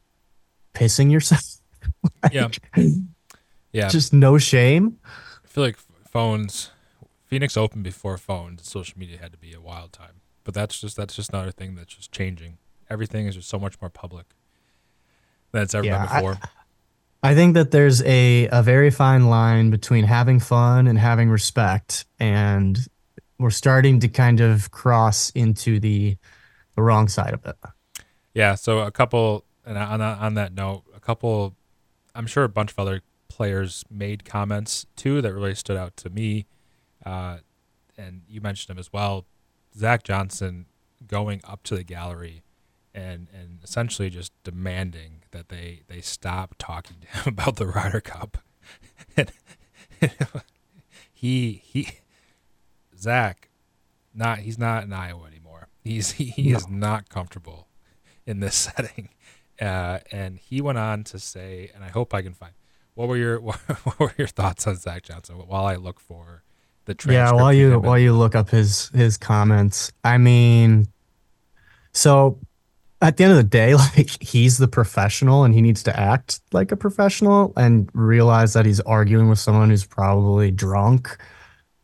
[0.74, 1.44] pissing yourself?
[2.32, 2.50] Yeah.
[3.76, 5.00] Yeah, Just no shame.
[5.06, 6.72] I feel like phones,
[7.26, 10.22] Phoenix opened before phones, social media had to be a wild time.
[10.46, 12.58] But that's just that's just another thing that's just changing.
[12.90, 14.28] Everything is just so much more public
[15.52, 16.40] than it's ever Yeah, been before.
[17.24, 22.06] I think that there's a, a very fine line between having fun and having respect,
[22.20, 22.78] and
[23.40, 26.18] we're starting to kind of cross into the
[26.76, 27.56] the wrong side of it.
[28.34, 31.56] Yeah, so a couple, and on on that note, a couple,
[32.14, 36.10] I'm sure a bunch of other players made comments too that really stood out to
[36.10, 36.46] me,
[37.06, 37.38] uh,
[37.98, 39.26] and you mentioned them as well.
[39.78, 40.66] Zach Johnson
[41.08, 42.44] going up to the gallery
[42.94, 48.02] and and essentially just demanding that they they stop talking to him about the Ryder
[48.02, 48.38] Cup.
[49.18, 49.32] and
[51.14, 51.90] he he
[52.98, 53.50] Zach,
[54.14, 55.68] not he's not in Iowa anymore.
[55.84, 57.68] He's he, he is not comfortable
[58.26, 59.10] in this setting.
[59.60, 62.54] Uh, and he went on to say, and I hope I can find.
[62.96, 66.44] What were your what were your thoughts on Zach Johnson while I look for
[66.86, 70.88] the Yeah, while you while you look up his his comments, I mean,
[71.94, 72.40] so
[73.02, 76.40] at the end of the day, like he's the professional and he needs to act
[76.52, 81.18] like a professional and realize that he's arguing with someone who's probably drunk.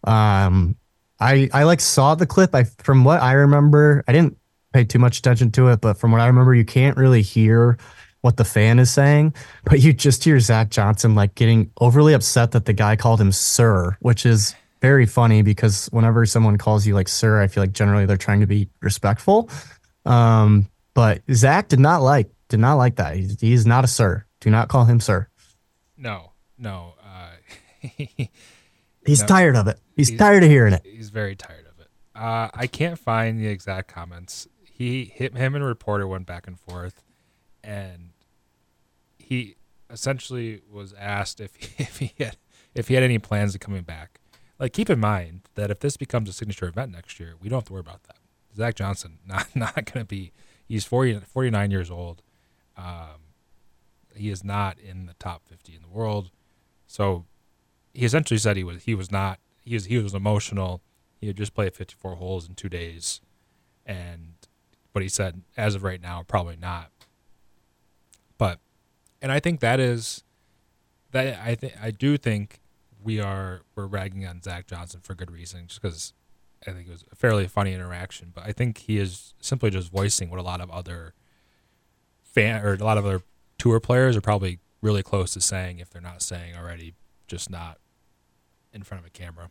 [0.06, 0.76] Um,
[1.19, 2.56] I I like saw the clip.
[2.56, 4.38] I from what I remember, I didn't
[4.74, 7.78] pay too much attention to it, but from what I remember, you can't really hear
[8.21, 9.34] what the fan is saying,
[9.65, 13.31] but you just hear Zach Johnson like getting overly upset that the guy called him
[13.31, 17.73] sir, which is very funny because whenever someone calls you like sir, I feel like
[17.73, 19.49] generally they're trying to be respectful.
[20.05, 23.15] Um, but Zach did not like did not like that.
[23.15, 24.25] He's, he's not a sir.
[24.39, 25.27] Do not call him sir.
[25.97, 27.88] no, no, uh,
[29.05, 29.27] He's No.
[29.27, 29.79] tired of it.
[29.95, 30.81] He's, He's- tired of hearing it.
[30.86, 31.88] he's very tired of it.
[32.15, 34.47] Uh, I can't find the exact comments.
[34.63, 37.01] He hit him and reporter went back and forth,
[37.63, 38.11] and
[39.31, 39.55] he
[39.89, 42.35] essentially was asked if if he had
[42.75, 44.19] if he had any plans of coming back.
[44.59, 47.57] Like, keep in mind that if this becomes a signature event next year, we don't
[47.57, 48.17] have to worry about that.
[48.53, 50.33] Zach Johnson not not going to be.
[50.67, 52.21] He's 40, 49 years old.
[52.77, 53.33] Um,
[54.15, 56.29] he is not in the top fifty in the world.
[56.85, 57.25] So
[57.93, 60.81] he essentially said he was he was not he was he was emotional.
[61.21, 63.21] He had just played 54 holes in two days,
[63.85, 64.33] and
[64.91, 66.91] but he said as of right now probably not.
[68.37, 68.59] But
[69.21, 70.23] and I think that is
[71.12, 72.60] that I think I do think
[73.03, 76.13] we are we're ragging on Zach Johnson for good reason, just because
[76.67, 78.31] I think it was a fairly funny interaction.
[78.34, 81.13] But I think he is simply just voicing what a lot of other
[82.23, 83.21] fan or a lot of other
[83.57, 86.93] tour players are probably really close to saying if they're not saying already,
[87.27, 87.77] just not
[88.73, 89.49] in front of a camera.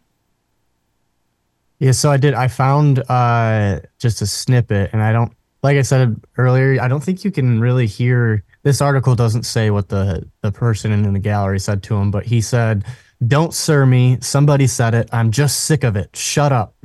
[1.79, 2.35] Yeah, so I did.
[2.35, 7.03] I found uh, just a snippet, and I don't, like I said earlier, I don't
[7.03, 8.45] think you can really hear.
[8.63, 12.27] This article doesn't say what the the person in the gallery said to him, but
[12.27, 12.85] he said,
[13.27, 14.19] "Don't sir me.
[14.21, 15.09] Somebody said it.
[15.13, 16.15] I'm just sick of it.
[16.15, 16.75] Shut up."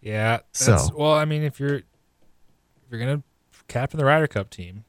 [0.00, 0.40] Yeah.
[0.52, 1.84] So- That's, well, I mean, if you're if
[2.90, 3.22] you're gonna
[3.68, 4.84] captain the Ryder Cup team,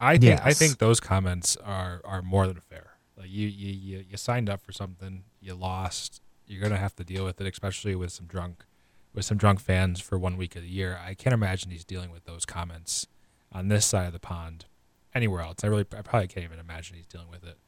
[0.00, 2.92] I think I think those comments are are more than fair.
[3.16, 7.04] Like you you you, you signed up for something, you lost, you're gonna have to
[7.04, 8.64] deal with it, especially with some drunk
[9.14, 10.98] with some drunk fans for one week of the year.
[11.04, 13.06] I can't imagine he's dealing with those comments
[13.50, 14.66] on this side of the pond
[15.14, 15.62] anywhere else.
[15.62, 17.58] I really I probably can't even imagine he's dealing with it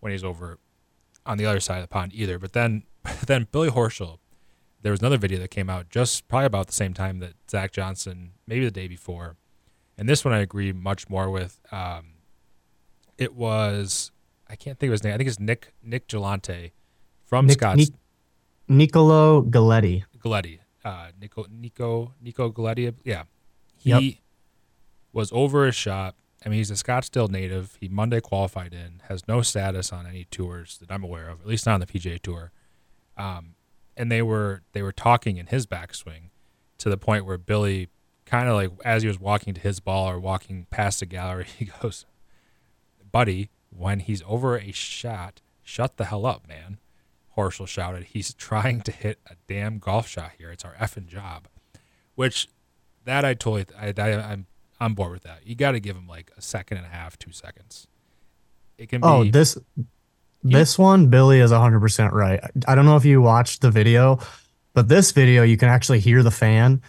[0.00, 0.58] when he's over
[1.26, 2.38] on the other side of the pond either.
[2.38, 2.84] But then
[3.26, 4.18] then Billy Horschel
[4.82, 7.72] there was another video that came out just probably about the same time that Zach
[7.72, 9.36] Johnson, maybe the day before.
[9.96, 11.60] And this one I agree much more with.
[11.72, 12.14] Um,
[13.16, 14.12] it was
[14.48, 15.14] I can't think of his name.
[15.14, 16.72] I think it's Nick Nick Gelante
[17.24, 17.78] from Nick, Scotts.
[17.78, 17.88] Nick,
[18.68, 20.04] Nicolo Galletti.
[20.18, 22.94] Galletti, uh, Nico, Nico, Nico Galletti.
[23.04, 23.24] Yeah,
[23.76, 24.14] he yep.
[25.12, 26.14] was over a shot.
[26.44, 27.76] I mean, he's a Scottsdale native.
[27.80, 31.46] He Monday qualified in, has no status on any tours that I'm aware of, at
[31.46, 32.52] least not on the PGA Tour.
[33.16, 33.54] Um,
[33.96, 36.30] and they were they were talking in his backswing
[36.78, 37.88] to the point where Billy
[38.24, 41.46] kind of like as he was walking to his ball or walking past the gallery,
[41.58, 42.06] he goes,
[43.10, 46.78] "Buddy, when he's over a shot, shut the hell up, man."
[47.38, 50.50] Horschel shouted, "He's trying to hit a damn golf shot here.
[50.50, 51.46] It's our effing job."
[52.16, 52.48] Which
[53.04, 54.46] that I totally I, I I'm
[54.80, 55.46] I'm bored with that.
[55.46, 57.86] You got to give him like a second and a half, two seconds.
[58.76, 59.00] It can.
[59.00, 59.56] Be oh, be, this
[60.42, 62.40] this one, Billy is 100% right.
[62.66, 64.20] I don't know if you watched the video,
[64.72, 66.82] but this video, you can actually hear the fan.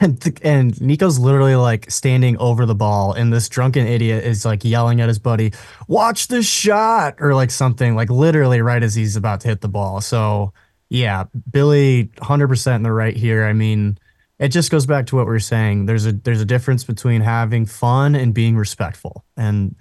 [0.00, 4.64] And, and Nico's literally like standing over the ball, and this drunken idiot is like
[4.64, 5.52] yelling at his buddy,
[5.88, 9.68] Watch the shot, or like something, like literally right as he's about to hit the
[9.68, 10.00] ball.
[10.00, 10.52] So,
[10.88, 13.44] yeah, Billy 100% in the right here.
[13.44, 13.98] I mean,
[14.38, 15.84] it just goes back to what we are saying.
[15.84, 19.24] There's a there's a difference between having fun and being respectful.
[19.36, 19.76] And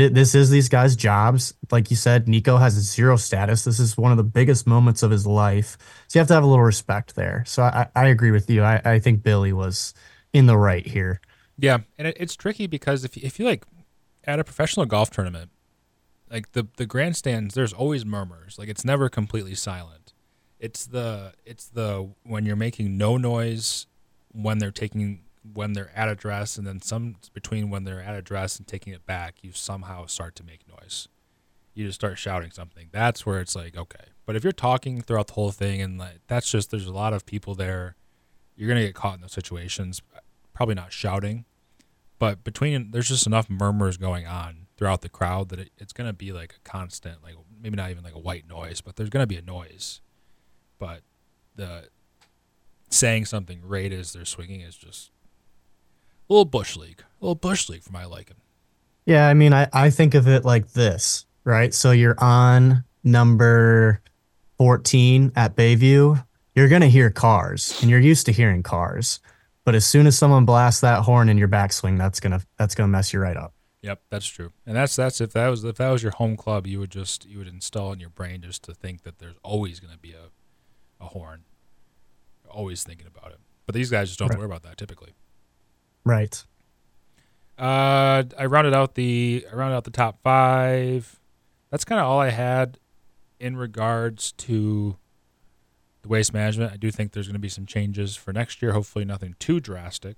[0.00, 1.52] it, this is these guys' jobs.
[1.70, 3.64] Like you said, Nico has zero status.
[3.64, 5.76] This is one of the biggest moments of his life.
[6.08, 7.44] So you have to have a little respect there.
[7.46, 8.62] So I, I agree with you.
[8.62, 9.92] I, I think Billy was
[10.32, 11.20] in the right here.
[11.58, 11.78] Yeah.
[11.98, 13.64] And it, it's tricky because if, if you like
[14.24, 15.50] at a professional golf tournament,
[16.30, 18.58] like the, the grandstands, there's always murmurs.
[18.58, 20.14] Like it's never completely silent.
[20.58, 23.86] It's the, it's the, when you're making no noise
[24.30, 28.58] when they're taking when they're at address and then some between when they're at address
[28.58, 31.08] and taking it back, you somehow start to make noise.
[31.74, 32.88] You just start shouting something.
[32.92, 34.06] That's where it's like, okay.
[34.26, 37.12] But if you're talking throughout the whole thing and like that's just there's a lot
[37.12, 37.96] of people there,
[38.56, 40.02] you're gonna get caught in those situations.
[40.52, 41.44] Probably not shouting,
[42.18, 46.12] but between there's just enough murmurs going on throughout the crowd that it, it's gonna
[46.12, 49.26] be like a constant, like maybe not even like a white noise, but there's gonna
[49.26, 50.00] be a noise.
[50.78, 51.00] But
[51.56, 51.88] the
[52.90, 55.10] saying something right as they're swinging is just
[56.32, 58.36] a little bush league, a little bush league for my liking.
[59.04, 61.74] Yeah, I mean, I, I think of it like this, right?
[61.74, 64.00] So you're on number
[64.58, 69.20] 14 at Bayview, you're going to hear cars and you're used to hearing cars.
[69.64, 72.74] But as soon as someone blasts that horn in your backswing, that's going to that's
[72.74, 73.54] going to mess you right up.
[73.82, 74.52] Yep, that's true.
[74.66, 77.26] And that's that's if that was if that was your home club, you would just
[77.26, 80.12] you would install in your brain just to think that there's always going to be
[80.12, 80.30] a
[81.04, 81.44] a horn.
[82.44, 83.38] You're always thinking about it.
[83.66, 84.38] But these guys just don't right.
[84.38, 85.12] worry about that typically.
[86.04, 86.44] Right.
[87.58, 91.20] Uh, I rounded out the I rounded out the top five.
[91.70, 92.78] That's kind of all I had
[93.38, 94.96] in regards to
[96.02, 96.72] the waste management.
[96.72, 98.72] I do think there's going to be some changes for next year.
[98.72, 100.16] Hopefully, nothing too drastic.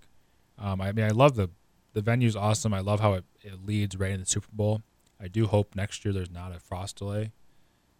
[0.58, 1.50] Um, I mean, I love the
[1.92, 2.72] the venue's awesome.
[2.74, 4.82] I love how it, it leads right into the Super Bowl.
[5.20, 7.32] I do hope next year there's not a frost delay,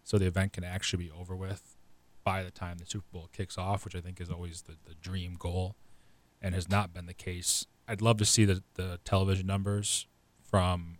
[0.03, 1.77] so the event can actually be over with
[2.23, 4.95] by the time the Super Bowl kicks off, which I think is always the, the
[4.95, 5.75] dream goal,
[6.41, 10.07] and has not been the case I'd love to see the, the television numbers
[10.43, 10.97] from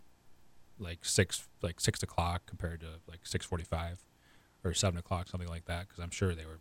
[0.78, 4.04] like six like six o'clock compared to like six forty five
[4.64, 6.60] or seven o'clock something like that because I'm sure they were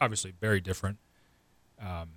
[0.00, 0.98] obviously very different.
[1.80, 2.10] Um,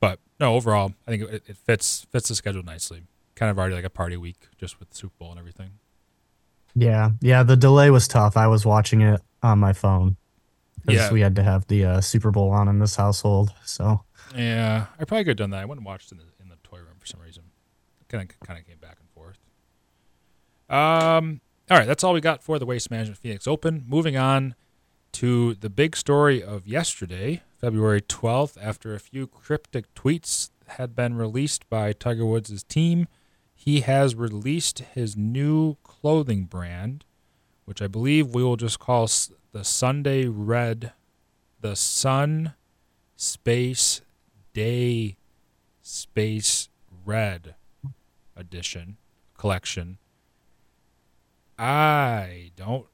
[0.00, 3.02] but no, overall, I think it, it, fits fits the schedule nicely.
[3.34, 5.70] Kind of already like a party week just with the Super Bowl and everything.
[6.74, 7.42] Yeah, yeah.
[7.42, 8.36] The delay was tough.
[8.36, 10.16] I was watching it on my phone
[10.84, 11.12] because yeah.
[11.12, 13.52] we had to have the uh, Super Bowl on in this household.
[13.64, 14.02] So
[14.36, 15.62] yeah, I probably could have done that.
[15.62, 16.37] I went and watched it in the
[17.08, 17.44] some reason.
[18.08, 19.38] Kind of kind of came back and forth.
[20.68, 21.40] Um.
[21.70, 23.84] All right, that's all we got for the Waste Management Phoenix Open.
[23.86, 24.54] Moving on
[25.12, 31.16] to the big story of yesterday, February 12th, after a few cryptic tweets had been
[31.16, 33.06] released by Tiger Woods' team,
[33.54, 37.04] he has released his new clothing brand,
[37.64, 39.08] which I believe we will just call
[39.52, 40.92] the Sunday Red,
[41.60, 42.54] the Sun
[43.16, 44.00] Space
[44.52, 45.16] Day
[45.82, 46.68] Space
[47.08, 47.54] Red
[48.36, 48.98] edition
[49.38, 49.96] collection.
[51.58, 52.84] I don't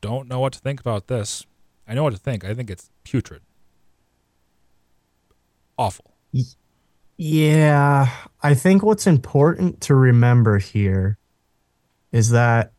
[0.00, 1.46] don't know what to think about this.
[1.86, 2.44] I know what to think.
[2.44, 3.42] I think it's putrid.
[5.78, 6.16] Awful.
[7.16, 8.08] Yeah,
[8.42, 11.16] I think what's important to remember here
[12.10, 12.72] is that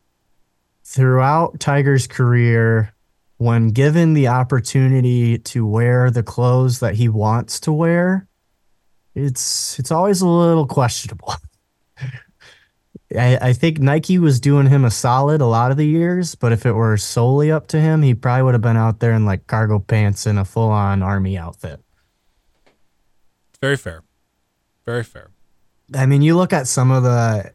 [0.83, 2.93] throughout Tiger's career,
[3.37, 8.27] when given the opportunity to wear the clothes that he wants to wear,
[9.15, 11.33] it's it's always a little questionable.
[13.17, 16.53] I, I think Nike was doing him a solid a lot of the years, but
[16.53, 19.25] if it were solely up to him, he probably would have been out there in
[19.25, 21.81] like cargo pants and a full on army outfit.
[23.59, 24.03] Very fair.
[24.85, 25.29] Very fair.
[25.93, 27.51] I mean, you look at some of the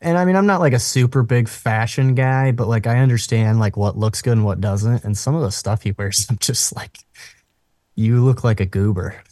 [0.00, 3.60] and I mean, I'm not like a super big fashion guy, but like I understand
[3.60, 5.04] like what looks good and what doesn't.
[5.04, 6.98] And some of the stuff he wears, I'm just like,
[7.94, 9.22] you look like a goober.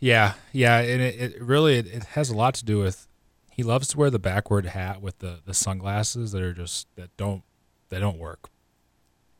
[0.00, 3.08] Yeah, yeah, and it, it really it, it has a lot to do with
[3.50, 7.16] he loves to wear the backward hat with the the sunglasses that are just that
[7.16, 7.42] don't
[7.88, 8.50] they don't work.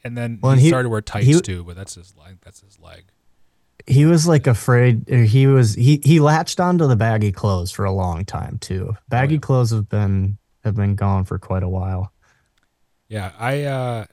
[0.02, 2.38] And then well, he, he, started to wear tights he, too, but that's his leg.
[2.42, 3.04] That's his leg.
[3.86, 5.08] He was like afraid.
[5.08, 8.96] he was he he latched onto the baggy clothes for a long time too.
[9.08, 9.40] Baggy oh, yeah.
[9.40, 12.12] clothes have been have been gone for quite a while.
[13.08, 13.62] Yeah, I.
[13.62, 14.04] uh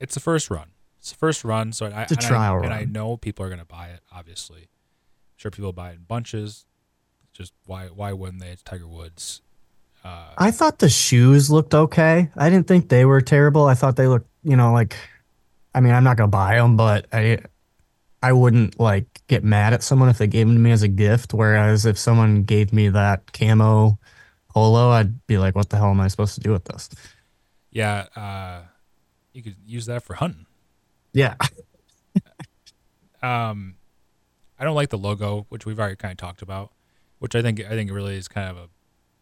[0.00, 0.71] It's the first run.
[1.02, 2.64] It's the first run, so I, it's a trial I, run.
[2.66, 4.02] and I know people are going to buy it.
[4.12, 6.64] Obviously, I'm sure people buy it in bunches.
[7.32, 8.50] Just why why wouldn't they?
[8.50, 9.42] It's Tiger Woods.
[10.04, 12.30] Uh, I thought the shoes looked okay.
[12.36, 13.64] I didn't think they were terrible.
[13.66, 14.94] I thought they looked, you know, like.
[15.74, 17.38] I mean, I'm not gonna buy them, but I,
[18.22, 20.88] I wouldn't like get mad at someone if they gave them to me as a
[20.88, 21.34] gift.
[21.34, 23.98] Whereas if someone gave me that camo
[24.50, 26.90] polo, I'd be like, "What the hell am I supposed to do with this?"
[27.72, 28.60] Yeah, uh,
[29.32, 30.46] you could use that for hunting.
[31.12, 31.34] Yeah.
[33.22, 33.74] um,
[34.58, 36.72] I don't like the logo, which we've already kind of talked about,
[37.18, 38.68] which I think I think really is kind of a,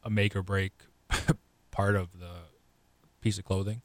[0.05, 0.73] a make or break
[1.71, 2.31] part of the
[3.21, 3.83] piece of clothing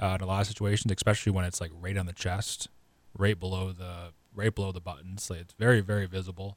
[0.00, 2.68] uh, in a lot of situations, especially when it's like right on the chest,
[3.16, 5.30] right below the right below the buttons.
[5.30, 6.56] Like it's very very visible.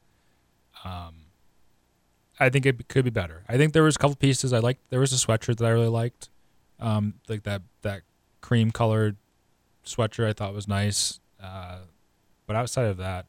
[0.86, 1.26] Um,
[2.40, 3.44] I think it could be better.
[3.50, 4.90] I think there was a couple pieces I liked.
[4.90, 6.30] There was a sweatshirt that I really liked,
[6.80, 8.04] um, like that that
[8.42, 9.18] cream colored
[9.90, 11.20] sweatshirt I thought was nice.
[11.42, 11.80] Uh,
[12.48, 13.26] but outside of that,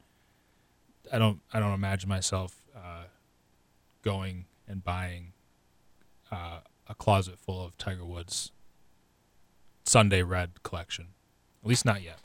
[1.13, 3.05] I don't I don't imagine myself uh,
[4.03, 5.33] going and buying
[6.31, 8.53] uh, a closet full of Tiger Woods
[9.85, 11.09] Sunday Red collection.
[11.63, 12.19] At least not yet.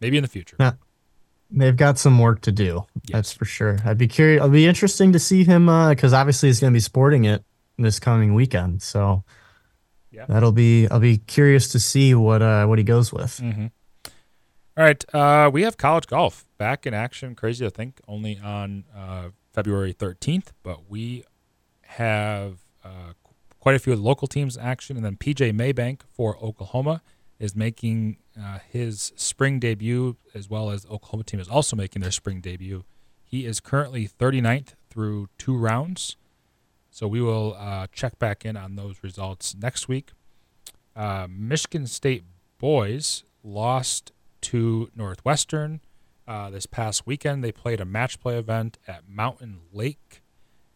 [0.00, 0.56] Maybe in the future.
[0.58, 0.72] Yeah.
[1.50, 2.86] They've got some work to do.
[3.04, 3.12] Yes.
[3.12, 3.78] That's for sure.
[3.84, 4.38] I'd be curious.
[4.38, 7.44] It'll be interesting to see him because uh, obviously he's going to be sporting it
[7.78, 8.82] this coming weekend.
[8.82, 9.22] So
[10.16, 10.24] yeah.
[10.28, 13.38] That'll be I'll be curious to see what uh what he goes with.
[13.38, 13.66] Mm-hmm.
[14.78, 17.34] All right, uh, we have college golf back in action.
[17.34, 21.24] Crazy to think, only on uh, February 13th, but we
[21.80, 23.14] have uh,
[23.58, 27.00] quite a few of the local teams action, and then PJ Maybank for Oklahoma
[27.38, 32.10] is making uh, his spring debut, as well as Oklahoma team is also making their
[32.10, 32.84] spring debut.
[33.24, 36.16] He is currently 39th through two rounds.
[36.96, 40.12] So we will uh, check back in on those results next week.
[40.96, 42.24] Uh, Michigan State
[42.56, 45.82] boys lost to Northwestern
[46.26, 47.44] uh, this past weekend.
[47.44, 50.22] They played a match play event at Mountain Lake,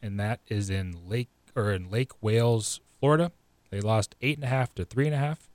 [0.02, 3.32] and that is in Lake or in Lake Wales, Florida.
[3.70, 5.48] They lost eight and a half to three and a half.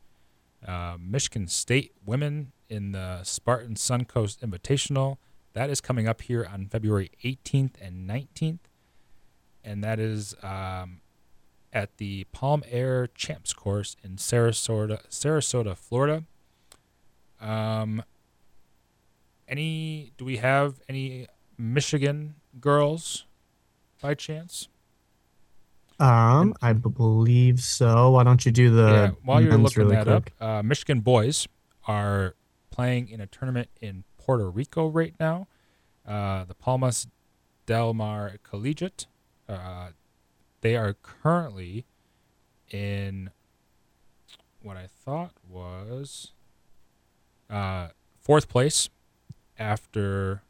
[0.67, 5.17] Uh, Michigan State women in the Spartan Suncoast Invitational.
[5.53, 8.61] That is coming up here on February 18th and 19th
[9.65, 11.01] and that is um,
[11.73, 16.23] at the Palm Aire Champs Course in Sarasota, Sarasota, Florida.
[17.41, 18.03] Um,
[19.47, 20.13] any?
[20.17, 23.25] Do we have any Michigan girls
[24.01, 24.69] by chance?
[25.99, 28.11] Um, I believe so.
[28.11, 30.33] Why don't you do the yeah, while you're looking really that quick.
[30.39, 30.59] up?
[30.59, 31.47] Uh, Michigan boys
[31.87, 32.35] are
[32.69, 35.47] playing in a tournament in Puerto Rico right now.
[36.05, 37.07] Uh, the Palmas
[37.65, 39.07] Del Mar Collegiate
[39.47, 39.89] uh,
[40.61, 41.85] they are currently
[42.71, 43.29] in
[44.61, 46.31] what I thought was
[47.49, 47.89] uh,
[48.21, 48.89] fourth place
[49.59, 50.41] after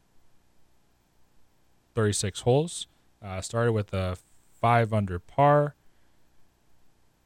[1.94, 2.86] 36 holes.
[3.22, 4.16] Uh, started with a
[4.60, 5.74] five under par.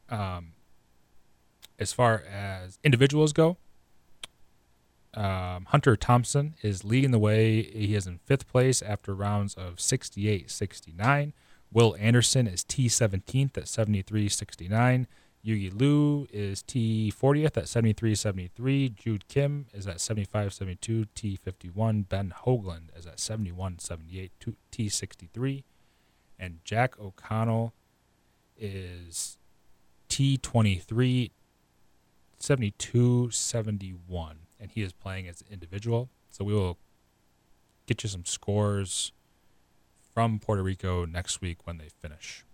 [0.09, 0.53] Um,
[1.79, 3.57] as far as individuals go,
[5.15, 7.63] um, Hunter Thompson is leading the way.
[7.63, 11.33] He is in fifth place after rounds of 68 69.
[11.73, 15.07] Will Anderson is T17th at 73.69.
[15.45, 18.95] Yugi Liu is T40th at 73.73.
[18.95, 21.07] Jude Kim is at 75.72.
[21.15, 22.09] T51.
[22.09, 24.31] Ben Hoagland is at 71.78.
[24.73, 25.63] T63.
[26.39, 27.73] And Jack O'Connell
[28.59, 29.39] is
[30.09, 31.31] T23,
[32.39, 34.35] 72.71.
[34.59, 36.11] And he is playing as an individual.
[36.31, 36.77] So we will
[37.87, 39.13] get you some scores
[40.21, 42.45] from Puerto Rico next week when they finish.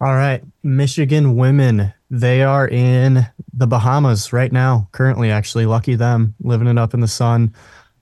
[0.00, 0.42] All right.
[0.62, 5.66] Michigan women, they are in the Bahamas right now, currently, actually.
[5.66, 7.52] Lucky them, living it up in the sun.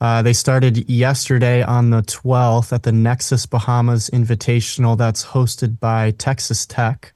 [0.01, 6.13] Uh, they started yesterday on the 12th at the Nexus Bahamas Invitational that's hosted by
[6.13, 7.13] Texas Tech.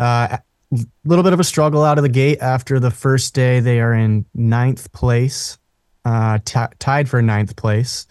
[0.00, 0.36] A uh,
[1.04, 3.60] little bit of a struggle out of the gate after the first day.
[3.60, 5.56] They are in ninth place,
[6.04, 8.08] uh, t- tied for ninth place.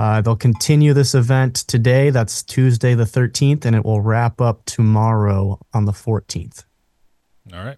[0.00, 2.08] Uh, they'll continue this event today.
[2.08, 6.64] That's Tuesday the 13th, and it will wrap up tomorrow on the 14th.
[7.52, 7.76] All right.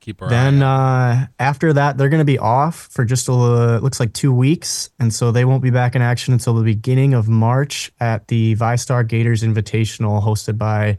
[0.00, 3.78] Keep our Then uh, after that, they're going to be off for just a uh,
[3.80, 7.14] looks like two weeks, and so they won't be back in action until the beginning
[7.14, 10.98] of March at the ViStar Gators Invitational, hosted by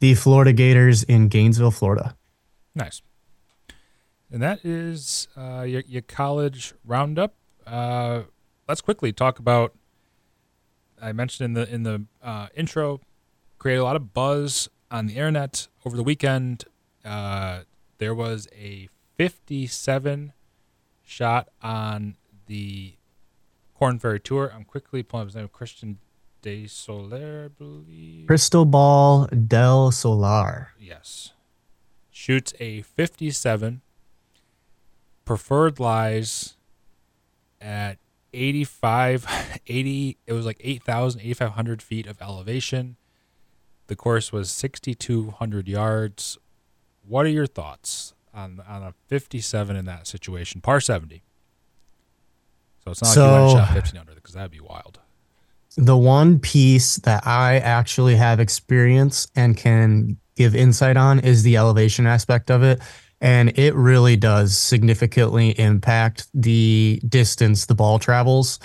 [0.00, 2.16] the Florida Gators in Gainesville, Florida.
[2.74, 3.02] nice.
[4.32, 7.34] And that is uh, your, your college roundup.
[7.66, 8.22] Uh,
[8.68, 9.74] let's quickly talk about.
[11.00, 13.00] I mentioned in the in the uh, intro,
[13.58, 16.64] created a lot of buzz on the internet over the weekend.
[17.04, 17.60] Uh,
[17.98, 20.32] there was a 57
[21.02, 22.16] shot on
[22.46, 22.94] the
[23.74, 24.52] Korn Ferry Tour.
[24.54, 25.98] I'm quickly pulling up his name, Christian
[26.42, 28.26] De Soler, I believe.
[28.26, 30.72] Cristobal del Solar.
[30.78, 31.32] Yes.
[32.10, 33.80] Shoots a 57.
[35.24, 36.56] Preferred lies
[37.60, 37.98] at
[38.38, 42.96] 85, 80, it was like 8,000, 8,500 feet of elevation.
[43.88, 46.38] The course was 6,200 yards.
[47.06, 50.60] What are your thoughts on on a 57 in that situation?
[50.60, 51.22] Par 70.
[52.84, 55.00] So it's not like you and So- shot 15 under because that'd be wild.
[55.76, 61.56] The one piece that I actually have experience and can give insight on is the
[61.56, 62.80] elevation aspect of it.
[63.20, 68.60] And it really does significantly impact the distance the ball travels.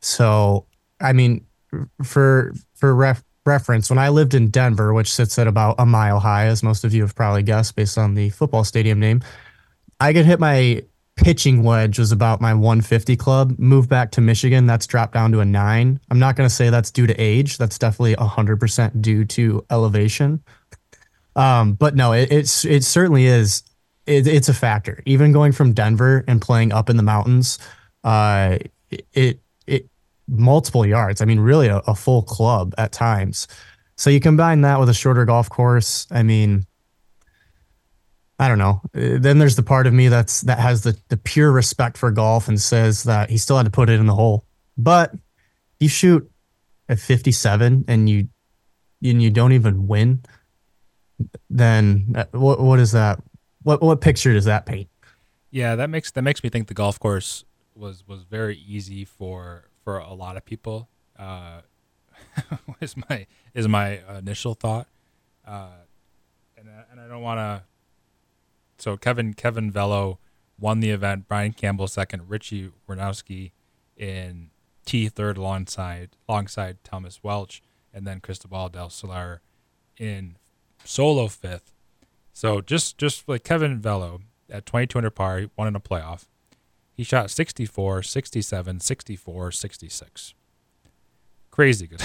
[0.00, 0.66] So,
[1.00, 1.44] I mean,
[2.02, 6.20] for for ref, reference, when I lived in Denver, which sits at about a mile
[6.20, 9.20] high, as most of you have probably guessed based on the football stadium name,
[10.00, 10.82] I could hit my
[11.18, 13.58] pitching wedge was about my 150 club.
[13.58, 16.00] Move back to Michigan, that's dropped down to a nine.
[16.10, 17.58] I'm not going to say that's due to age.
[17.58, 20.42] That's definitely 100% due to elevation.
[21.36, 23.62] Um, but no, it, it's it certainly is.
[24.08, 25.02] It, it's a factor.
[25.06, 27.58] Even going from Denver and playing up in the mountains,
[28.04, 28.58] uh,
[29.12, 29.88] it it
[30.26, 31.20] multiple yards.
[31.20, 33.46] I mean, really a, a full club at times.
[33.96, 36.06] So you combine that with a shorter golf course.
[36.10, 36.66] I mean,
[38.38, 38.80] I don't know.
[38.94, 42.10] Uh, Then there's the part of me that's that has the the pure respect for
[42.10, 44.44] golf and says that he still had to put it in the hole.
[44.76, 45.12] But
[45.80, 46.30] you shoot
[46.88, 48.28] at 57 and you
[49.02, 50.22] and you don't even win,
[51.50, 53.20] then uh, what what is that?
[53.68, 54.88] What what picture does that paint?
[55.50, 57.44] Yeah, that makes that makes me think the golf course
[57.74, 60.88] was was very easy for for a lot of people.
[61.18, 61.60] Uh,
[62.80, 64.88] is my is my initial thought,
[65.46, 65.82] uh,
[66.56, 67.62] and and I don't want to.
[68.78, 70.18] So Kevin Kevin Velo
[70.58, 71.28] won the event.
[71.28, 72.22] Brian Campbell second.
[72.22, 73.50] Richy Werenski
[73.98, 74.48] in
[74.86, 77.62] T third alongside alongside Thomas Welch,
[77.92, 79.42] and then Cristobal del Solar
[79.98, 80.38] in
[80.86, 81.74] solo fifth.
[82.38, 86.26] So just just like Kevin Velo at 2200 par, he won in a playoff.
[86.94, 90.34] He shot 64, 67, 64, 66.
[91.50, 92.00] Crazy good.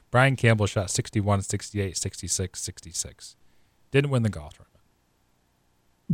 [0.10, 3.36] Brian Campbell shot 61, 68, 66, 66.
[3.90, 4.80] Didn't win the golf tournament.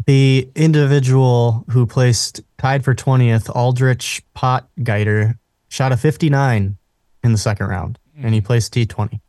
[0.04, 5.38] The individual who placed tied for 20th, Aldrich Potgieter,
[5.68, 6.76] shot a 59
[7.22, 9.20] in the second round, and he placed T20.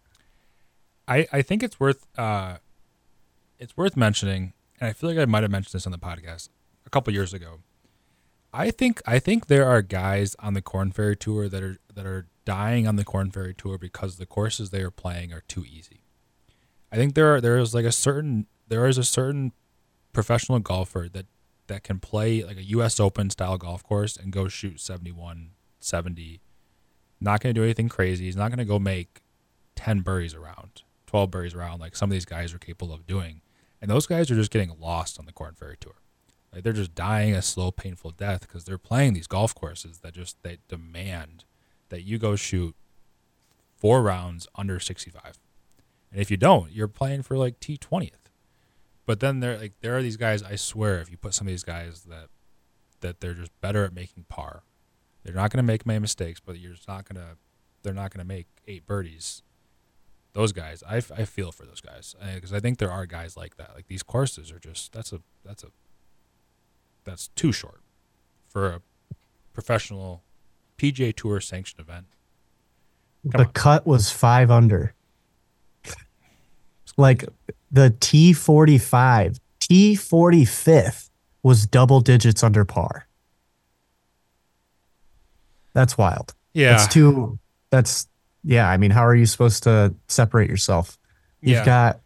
[1.07, 2.57] I, I think it's worth uh,
[3.59, 6.49] it's worth mentioning, and I feel like I might have mentioned this on the podcast
[6.85, 7.59] a couple years ago.
[8.53, 12.05] I think I think there are guys on the Korn Ferry Tour that are that
[12.05, 15.65] are dying on the Korn Ferry Tour because the courses they are playing are too
[15.65, 16.01] easy.
[16.91, 19.51] I think there are there is like a certain there is a certain
[20.13, 21.25] professional golfer that
[21.67, 26.41] that can play like a US Open style golf course and go shoot 71, 70.
[27.19, 28.25] Not going to do anything crazy.
[28.25, 29.21] He's not going to go make
[29.75, 33.41] 10 birdies around, 12 birdies around like some of these guys are capable of doing.
[33.85, 35.93] And those guys are just getting lost on the Korn Ferry Tour.
[36.51, 40.15] Like they're just dying a slow, painful death because they're playing these golf courses that
[40.15, 41.43] just they demand
[41.89, 42.75] that you go shoot
[43.77, 45.37] four rounds under 65.
[46.11, 48.31] And if you don't, you're playing for like T20th.
[49.05, 51.51] But then there like there are these guys, I swear, if you put some of
[51.51, 52.29] these guys that
[53.01, 54.63] that they're just better at making par.
[55.23, 57.37] They're not to make many mistakes, but you're just not to
[57.83, 59.43] they're not to make eight birdies.
[60.35, 63.37] Those guys, I, I feel for those guys uh, because I think there are guys
[63.37, 63.71] like that.
[63.73, 65.67] Like these courses are just that's a that's a
[67.05, 67.79] that's too short
[68.49, 68.81] for a
[69.53, 70.23] professional
[70.77, 72.07] PGA Tour sanctioned event.
[73.31, 73.53] Come the on.
[73.53, 74.93] cut was five under.
[76.97, 77.25] Like
[77.71, 81.09] the T45, T45th
[81.43, 83.07] was double digits under par.
[85.73, 86.33] That's wild.
[86.53, 87.37] Yeah, That's too,
[87.69, 88.07] that's,
[88.45, 88.69] yeah.
[88.69, 90.97] I mean, how are you supposed to separate yourself?
[91.41, 91.65] You've yeah.
[91.65, 91.99] got,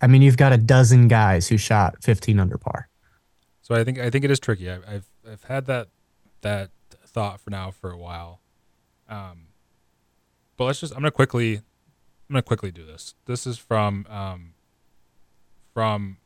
[0.00, 2.88] I mean, you've got a dozen guys who shot 15 under par.
[3.62, 4.70] So I think I think it is tricky.
[4.70, 5.88] I, I've I've had that
[6.40, 6.70] that
[7.06, 8.40] thought for now for a while.
[9.10, 9.48] Um,
[10.56, 10.92] but let's just.
[10.94, 11.56] I'm gonna quickly.
[11.56, 13.14] I'm gonna quickly do this.
[13.26, 14.54] This is from um,
[15.74, 16.16] from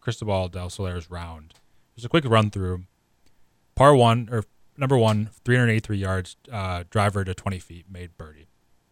[0.00, 1.54] Cristobal del Solar's round.
[1.94, 2.84] Just a quick run through.
[3.76, 4.44] Par one or
[4.76, 8.47] number one, 383 yards, uh, driver to 20 feet, made birdie.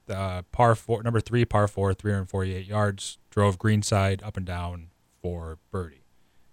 [0.09, 4.88] Uh, par four, number three, par four, 348 yards, drove greenside up and down
[5.20, 6.02] for birdie.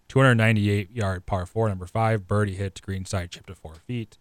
[0.09, 4.17] 298 yard par four, number five, birdie hit greenside, chipped to four feet,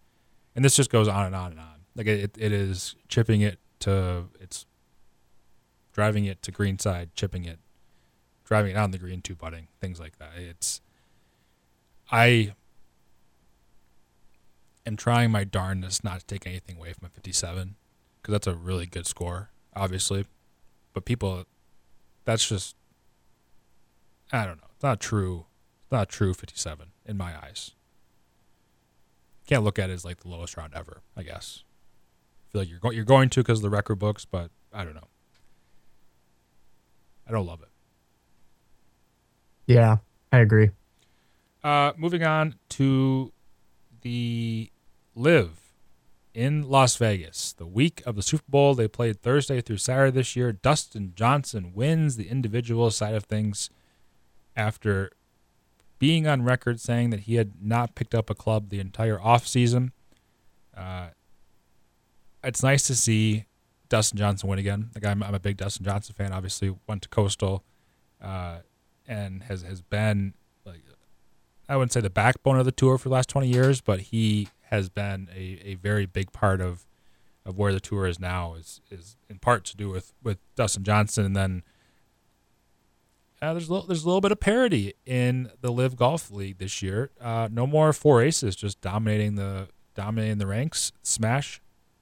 [0.54, 1.80] and this just goes on and on and on.
[1.94, 4.64] Like it, it is chipping it to it's
[5.92, 7.58] driving it to greenside, chipping it,
[8.44, 10.30] driving it on the green, two putting, things like that.
[10.36, 10.80] It's
[12.10, 12.54] I
[14.86, 17.76] am trying my darndest not to take anything away from a 57
[18.22, 20.26] because that's a really good score, obviously.
[20.92, 21.44] But people,
[22.24, 22.76] that's just,
[24.32, 24.68] I don't know.
[24.74, 25.46] It's not true.
[25.82, 27.72] It's not true 57 in my eyes.
[29.46, 31.02] Can't look at it as like the lowest round ever.
[31.16, 31.64] I guess.
[32.48, 34.84] I feel like you're going you're going to because of the record books, but I
[34.84, 35.08] don't know.
[37.26, 37.68] I don't love it.
[39.66, 39.98] Yeah,
[40.30, 40.70] I agree.
[41.62, 43.32] Uh, moving on to
[44.02, 44.70] the
[45.14, 45.61] LIV
[46.34, 47.52] in Las Vegas.
[47.52, 50.52] The week of the Super Bowl, they played Thursday through Saturday this year.
[50.52, 53.70] Dustin Johnson wins the individual side of things
[54.56, 55.10] after
[55.98, 59.90] being on record saying that he had not picked up a club the entire offseason.
[60.76, 61.08] Uh,
[62.42, 63.44] it's nice to see
[63.88, 64.90] Dustin Johnson win again.
[64.94, 66.32] Like I'm, I'm a big Dustin Johnson fan.
[66.32, 67.62] Obviously, went to Coastal,
[68.20, 68.58] uh,
[69.06, 70.82] and has has been like
[71.68, 74.48] I wouldn't say the backbone of the tour for the last 20 years, but he
[74.72, 76.86] has been a, a very big part of
[77.44, 80.82] of where the tour is now is is in part to do with with Dustin
[80.82, 81.62] Johnson and then
[83.40, 86.58] uh, there's a little, there's a little bit of parity in the LIV Golf League
[86.58, 87.10] this year.
[87.20, 89.66] Uh, no more four aces just dominating the
[89.96, 90.92] dominating the ranks.
[91.02, 91.60] Smash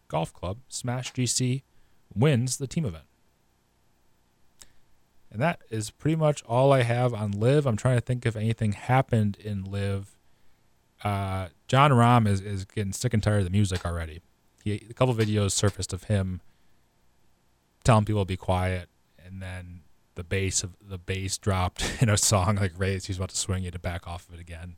[0.08, 1.62] Golf Club, Smash GC
[2.14, 3.04] wins the team event.
[5.32, 7.64] And that is pretty much all I have on LIV.
[7.66, 10.14] I'm trying to think if anything happened in LIV
[11.02, 14.20] Uh, Jon Rahm is, is getting sick and tired of the music already.
[14.64, 16.40] He, a couple videos surfaced of him
[17.84, 18.88] telling people to be quiet,
[19.24, 19.82] and then
[20.16, 23.62] the bass of the bass dropped in a song like "Raise." He's about to swing
[23.62, 24.74] you to back off of it again.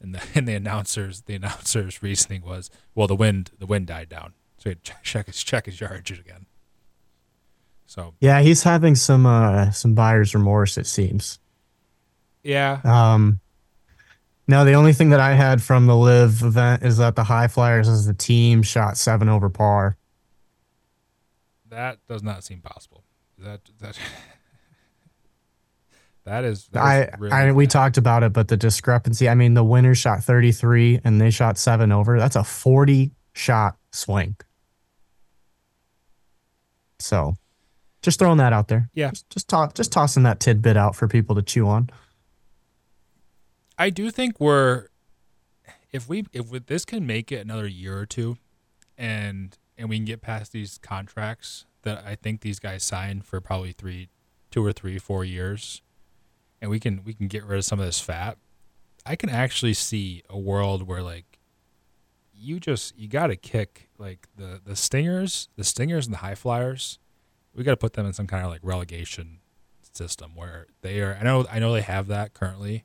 [0.00, 4.08] And the and the announcers the announcers' reasoning was, well, the wind the wind died
[4.08, 6.46] down, so he had to check his check his yardage again.
[7.86, 11.40] So Yeah, he's having some uh some buyer's remorse, it seems.
[12.44, 13.40] yeah, Um
[14.52, 17.48] no, the only thing that I had from the LIV event is that the high
[17.48, 19.96] flyers as the team shot seven over par.
[21.70, 23.02] that does not seem possible.
[23.38, 23.98] That that
[26.24, 26.68] that is.
[26.68, 29.26] That I, really I we talked about it, but the discrepancy.
[29.26, 32.18] I mean, the winner shot 33 and they shot seven over.
[32.18, 34.36] That's a 40 shot swing.
[36.98, 37.36] So,
[38.02, 38.90] just throwing that out there.
[38.92, 39.12] Yeah.
[39.12, 41.88] just just, to- just tossing that tidbit out for people to chew on.
[43.82, 44.86] I do think we're
[45.90, 48.36] if we if we, this can make it another year or two,
[48.96, 53.40] and and we can get past these contracts that I think these guys signed for
[53.40, 54.08] probably three,
[54.52, 55.82] two or three, four years,
[56.60, 58.38] and we can we can get rid of some of this fat.
[59.04, 61.40] I can actually see a world where like
[62.32, 66.36] you just you got to kick like the the stingers, the stingers and the high
[66.36, 67.00] flyers.
[67.52, 69.40] We got to put them in some kind of like relegation
[69.92, 71.18] system where they are.
[71.20, 72.84] I know I know they have that currently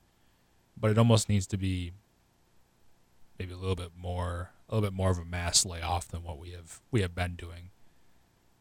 [0.79, 1.91] but it almost needs to be
[3.39, 6.37] maybe a little bit more a little bit more of a mass layoff than what
[6.37, 7.69] we have we have been doing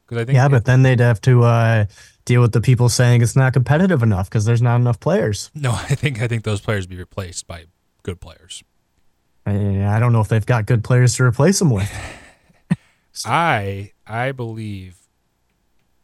[0.04, 1.86] because i think Yeah, but then they'd have to uh,
[2.24, 5.50] deal with the people saying it's not competitive enough because there's not enough players.
[5.54, 7.66] no i think i think those players be replaced by
[8.02, 8.62] good players
[9.48, 11.88] I, don't know if they've got good players to replace them with.
[13.24, 14.98] i i believe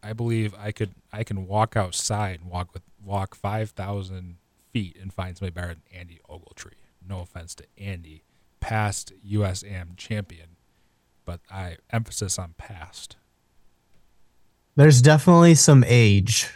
[0.02, 4.36] i believe i could i can walk outside and walk with walk 5000
[4.72, 6.72] feet and find somebody better than andy ogletree
[7.06, 8.24] no offense to andy
[8.60, 10.56] past usam champion
[11.24, 13.16] but i emphasis on past
[14.76, 16.48] There's definitely some age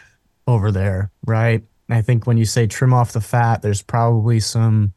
[0.47, 1.63] over there, right?
[1.89, 4.93] I think when you say trim off the fat, there's probably some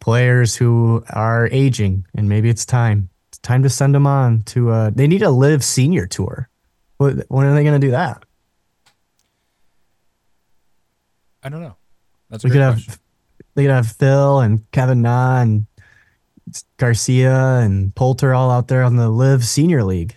[0.00, 3.10] players who are aging, and maybe it's time.
[3.28, 4.70] It's time to send them on to.
[4.70, 6.48] Uh, they need a LIV senior tour.
[6.96, 8.24] When are they going to do that?
[11.42, 11.76] i don't know
[12.30, 12.94] that's We could have question.
[13.54, 15.66] they could have Phil and Kevin Na and
[16.76, 20.14] Garcia and Poulter all out there on the LIV senior league.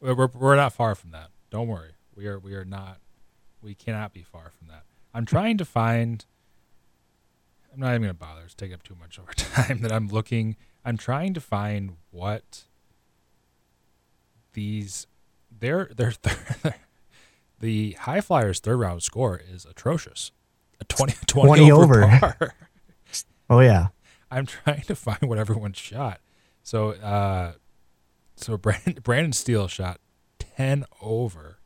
[0.00, 1.30] We're, we're, not far from that.
[1.50, 1.92] Don't worry.
[2.14, 2.98] We are we are not.
[3.62, 4.84] We cannot be far from that.
[5.14, 6.24] I'm trying to find.
[7.72, 8.42] I'm not even gonna bother.
[8.44, 9.80] It's taking up too much of our time.
[9.80, 10.56] That I'm looking.
[10.84, 12.64] I'm trying to find what
[14.52, 15.06] these
[15.58, 16.12] they're, they're
[17.60, 20.32] the high flyers third round score is atrocious.
[20.84, 22.04] A 20, 20, 20 over.
[22.04, 22.54] over.
[23.50, 23.88] oh yeah.
[24.30, 26.20] I'm trying to find what everyone shot.
[26.62, 27.52] So uh
[28.36, 30.00] so Brandon Brendan Steele shot
[30.38, 31.58] 10 over.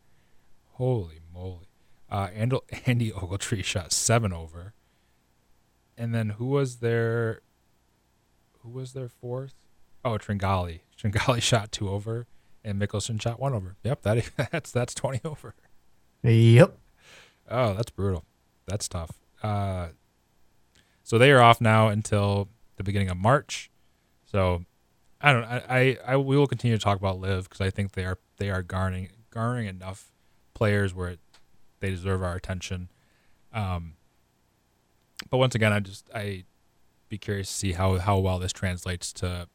[0.72, 1.68] Holy moly.
[2.10, 4.74] Uh Andy, Andy Ogletree shot 7 over.
[5.96, 7.40] And then who was there
[8.60, 9.54] who was their fourth?
[10.04, 10.80] Oh, Tringali.
[11.00, 12.26] Tringali shot 2 over
[12.64, 13.76] and Mickelson shot 1 over.
[13.82, 15.54] Yep, that that's that's 20 over.
[16.22, 16.78] Yep.
[17.50, 18.24] Oh, that's brutal.
[18.68, 19.12] That's tough.
[19.42, 19.88] Uh,
[21.02, 23.70] so they are off now until the beginning of March.
[24.26, 24.64] So
[25.20, 25.44] I don't.
[25.44, 28.18] I I, I we will continue to talk about LIV because I think they are
[28.36, 30.12] they are garnering garnering enough
[30.54, 31.20] players where it,
[31.80, 32.90] they deserve our attention.
[33.52, 33.94] Um,
[35.30, 36.44] but once again, I just I
[37.08, 39.48] be curious to see how how well this translates to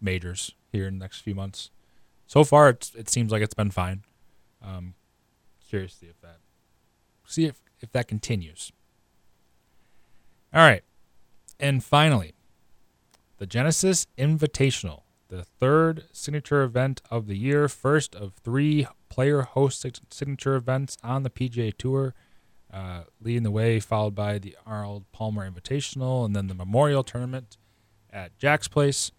[0.00, 1.70] majors here in the next few months.
[2.26, 4.04] So far, it it seems like it's been fine.
[4.62, 4.94] Um,
[5.68, 6.38] curious to see if that
[7.26, 8.72] see if, if that continues.
[10.52, 10.82] All right.
[11.60, 12.34] And finally,
[13.38, 19.86] the Genesis Invitational, the third signature event of the year, first of three player host
[20.10, 22.14] signature events on the PGA Tour.
[22.72, 27.56] Uh, leading the way, followed by the Arnold Palmer Invitational and then the Memorial Tournament
[28.12, 29.12] at Jack's Place.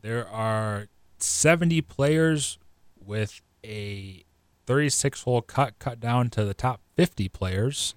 [0.00, 2.58] There are 70 players
[2.98, 4.24] with a
[4.66, 7.94] 36 hole cut cut down to the top 50 players.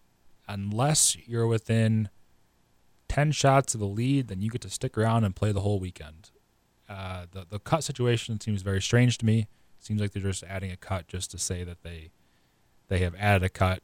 [0.48, 2.10] Unless you're within
[3.08, 5.80] 10 shots of the lead, then you get to stick around and play the whole
[5.80, 6.32] weekend.
[6.88, 9.48] Uh, the the cut situation seems very strange to me.
[9.80, 12.12] Seems like they're just adding a cut just to say that they
[12.88, 13.82] they have added a cut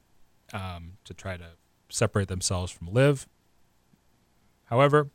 [0.53, 1.51] um, to try to
[1.89, 3.27] separate themselves from LIV.
[4.65, 5.09] However,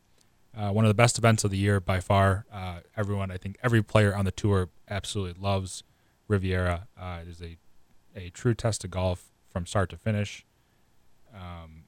[0.57, 2.47] uh, one of the best events of the year by far.
[2.53, 5.83] Uh, everyone, I think, every player on the tour absolutely loves
[6.29, 6.89] Riviera.
[6.99, 7.57] Uh, it is a
[8.17, 10.45] a true test of golf from start to finish.
[11.35, 11.85] Um,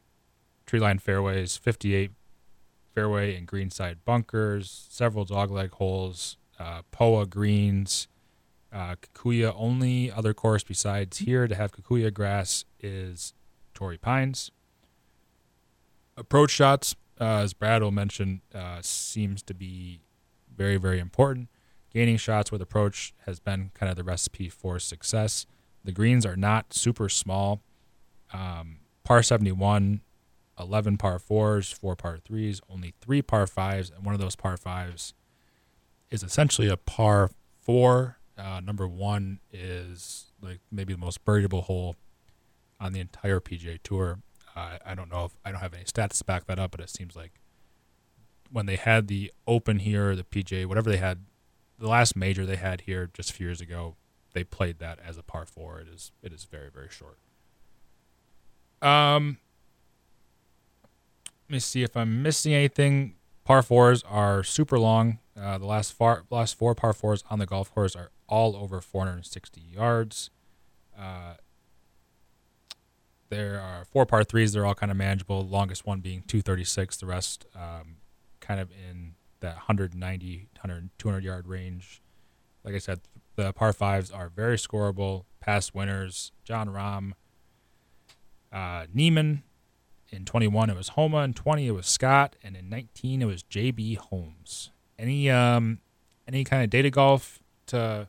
[0.66, 2.11] tree line fairways, 58
[2.95, 8.09] fairway and greenside bunkers, several dogleg holes, uh, POA greens,
[8.72, 9.55] uh, Kikuyu.
[9.57, 13.32] Only other course besides here to have Kikuyu grass is
[13.72, 14.51] Torrey Pines.
[16.16, 20.01] Approach shots, uh, as Brad will mention, uh, seems to be
[20.55, 21.49] very, very important.
[21.93, 25.47] Gaining shots with approach has been kind of the recipe for success.
[25.84, 27.62] The greens are not super small.
[28.32, 30.03] Um, par 71,
[30.61, 34.57] 11 par 4s, 4 par 3s, only 3 par 5s, and one of those par
[34.57, 35.14] 5s
[36.11, 37.30] is essentially a par
[37.62, 38.18] 4.
[38.36, 41.97] Uh, number 1 is like maybe the most birdiable hole
[42.78, 44.20] on the entire PGA Tour.
[44.55, 46.80] Uh, I don't know if I don't have any stats to back that up, but
[46.80, 47.32] it seems like
[48.51, 51.24] when they had the Open here, the PGA, whatever they had,
[51.79, 53.97] the last major they had here just a few years ago,
[54.33, 55.81] they played that as a par four.
[55.81, 57.18] It is it is very very short.
[58.81, 59.39] Um,
[61.49, 63.14] let me see if I'm missing anything.
[63.45, 65.20] Par fours are super long.
[65.41, 68.81] Uh, the last far last four par fours on the golf course are all over
[68.81, 70.31] 460 yards.
[70.99, 71.35] Uh,
[73.31, 74.53] there are four par threes.
[74.53, 75.47] They're all kind of manageable.
[75.47, 76.99] Longest one being 236.
[76.99, 77.97] The rest um,
[78.41, 82.03] kind of in that 190, 100, 200 yard range.
[82.64, 83.01] Like I said,
[83.36, 85.24] the par fives are very scoreable.
[85.41, 87.12] Past winners: Jon Rahm,
[88.53, 89.43] uh, Niemann.
[90.11, 91.18] In 21, it was Homa.
[91.18, 94.70] In 20, it was Scott, and in 19, it was JB Holmes.
[94.99, 95.80] Any um,
[96.26, 98.09] any kind of data golf to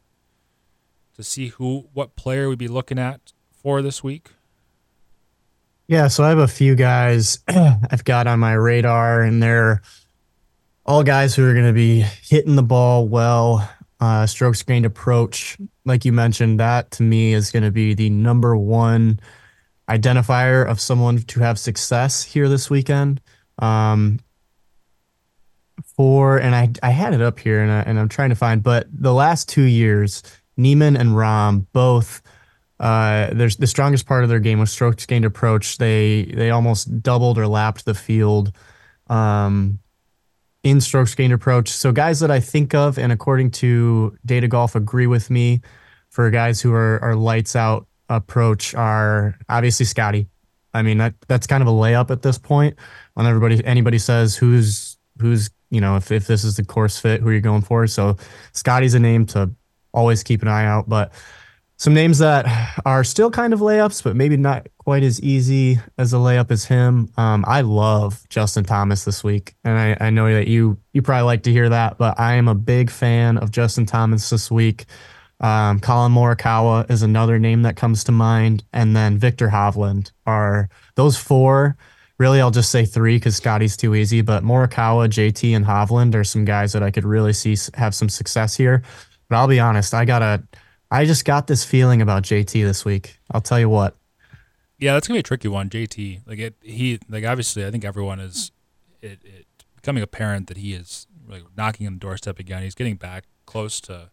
[1.16, 4.32] to see who what player we'd be looking at for this week?
[5.88, 9.82] Yeah, so I have a few guys I've got on my radar, and they're
[10.90, 13.70] all guys who are going to be hitting the ball well
[14.00, 18.10] uh, strokes gained approach, like you mentioned, that to me is going to be the
[18.10, 19.20] number one
[19.88, 23.22] identifier of someone to have success here this weekend.
[23.60, 24.20] Um,
[25.96, 28.64] for and I I had it up here and I, and I'm trying to find,
[28.64, 30.24] but the last two years,
[30.58, 32.22] Niemann and Rahm both.
[32.80, 35.78] Uh, there's the strongest part of their game was strokes gained approach.
[35.78, 38.54] They they almost doubled or lapped the field.
[39.08, 39.80] Um,
[40.64, 41.70] in strokes gained approach.
[41.70, 45.62] So guys that I think of, and according to Data Golf, agree with me
[46.10, 50.28] for guys who are, are lights out approach are obviously Scotty.
[50.74, 52.78] I mean that that's kind of a layup at this point.
[53.14, 57.22] When everybody anybody says who's who's you know if if this is the course fit,
[57.22, 57.88] who you're going for?
[57.88, 58.18] So
[58.52, 59.52] Scotty's a name to
[59.94, 60.88] always keep an eye out.
[60.88, 61.14] But
[61.80, 62.46] some names that
[62.86, 66.66] are still kind of layups, but maybe not quite as easy as a layup as
[66.66, 67.10] him.
[67.16, 71.24] Um, I love Justin Thomas this week, and I, I, know that you you probably
[71.24, 74.86] like to hear that, but I am a big fan of Justin Thomas this week.
[75.40, 80.70] Um, Collin Morikawa is another name that comes to mind, and then Viktor Hovland are
[80.96, 81.78] those four.
[82.18, 84.20] Really, I'll just say three because Scotty's too easy.
[84.20, 88.10] But Morikawa, JT, and Hovland are some guys that I could really see have some
[88.10, 88.84] success here.
[89.30, 90.44] But I'll be honest, I gotta,
[90.92, 93.20] I just got this feeling about JT this week.
[93.32, 93.96] I'll tell you what.
[94.80, 95.70] Yeah, that's gonna be a tricky one.
[95.70, 98.52] JT, like it, he, like obviously, I think everyone is,
[99.02, 102.64] it, it becoming apparent that he is like knocking on the doorstep again.
[102.64, 104.10] He's getting back close to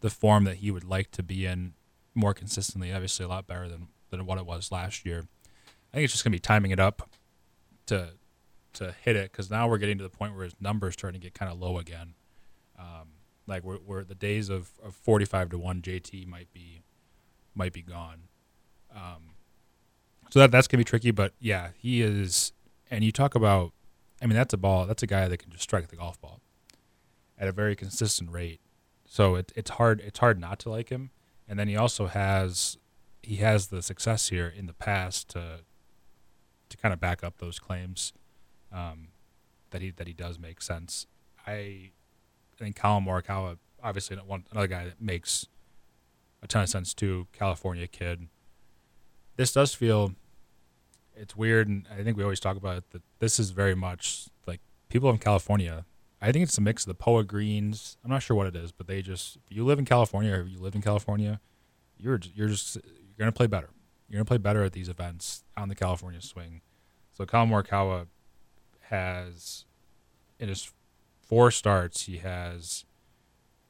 [0.00, 1.72] the form that he would like to be in
[2.14, 2.92] more consistently.
[2.92, 5.26] Obviously, a lot better than than what it was last year.
[5.92, 7.10] I think it's just gonna be timing it up
[7.86, 8.10] to
[8.74, 11.24] to hit it because now we're getting to the point where his numbers starting to
[11.24, 12.14] get kind of low again.
[12.78, 13.13] Um,
[13.46, 16.82] like we're, we're the days of, of 45 to 1 JT might be
[17.54, 18.22] might be gone.
[18.94, 19.34] Um,
[20.30, 22.52] so that that's gonna be tricky, but yeah, he is.
[22.90, 23.72] And you talk about,
[24.20, 24.86] I mean, that's a ball.
[24.86, 26.40] That's a guy that can just strike the golf ball
[27.38, 28.60] at a very consistent rate.
[29.06, 31.10] So it, it's hard it's hard not to like him.
[31.48, 32.78] And then he also has
[33.22, 35.60] he has the success here in the past to
[36.68, 38.12] to kind of back up those claims
[38.72, 39.08] um,
[39.70, 41.06] that he that he does make sense.
[41.46, 41.90] I
[42.58, 45.46] think Collin Morikawa obviously another guy that makes
[46.42, 47.26] a ton of sense too.
[47.32, 48.28] California kid.
[49.36, 50.14] This does feel
[51.16, 54.28] it's weird, and I think we always talk about it that this is very much
[54.46, 55.84] like people in California
[56.24, 57.98] I think it's a mix of the Poa greens.
[58.02, 60.44] I'm not sure what it is, but they just if you live in California or
[60.44, 61.38] you live in California,
[61.98, 63.68] you're you're just you're gonna play better.
[64.08, 66.62] You're gonna play better at these events on the California swing.
[67.12, 68.06] So Collin Morikawa
[68.88, 69.66] has
[70.38, 70.72] in his
[71.34, 72.84] four starts he has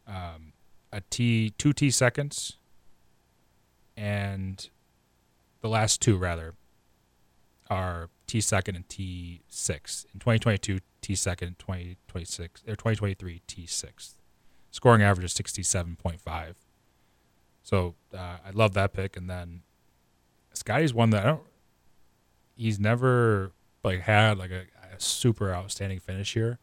[0.07, 0.53] um,
[0.93, 2.59] a T two T seconds
[3.97, 4.69] and
[5.63, 6.53] the last two rather
[7.71, 10.05] are T second and T six.
[10.13, 14.19] In 2022, T second, 2026 or 2023 T sixth.
[14.71, 16.55] Scoring average is 67.5.
[17.63, 19.17] So uh, I love that pick.
[19.17, 19.63] And then
[20.53, 21.43] Scotty's one that I don't.
[22.57, 23.53] He's never
[23.83, 26.59] like had like a, a super outstanding finish here,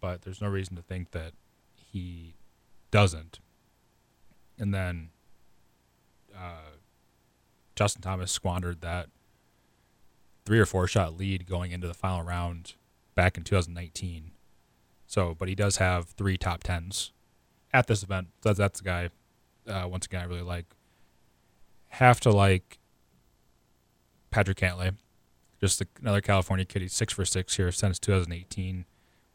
[0.00, 1.32] but there's no reason to think that
[1.74, 2.34] he
[2.90, 3.40] doesn't.
[4.58, 5.10] And then
[6.36, 6.76] uh,
[7.76, 9.08] Justin Thomas squandered that
[10.44, 12.74] three or four shot lead going into the final round
[13.14, 14.32] back in 2019.
[15.06, 17.12] So, but he does have three top tens
[17.72, 18.28] at this event.
[18.42, 19.10] So that's the guy.
[19.66, 20.66] Uh, once again, I really like.
[21.92, 22.78] Have to like
[24.30, 24.94] Patrick Cantlay,
[25.60, 26.82] just another California kid.
[26.82, 28.84] He's six for six here since 2018,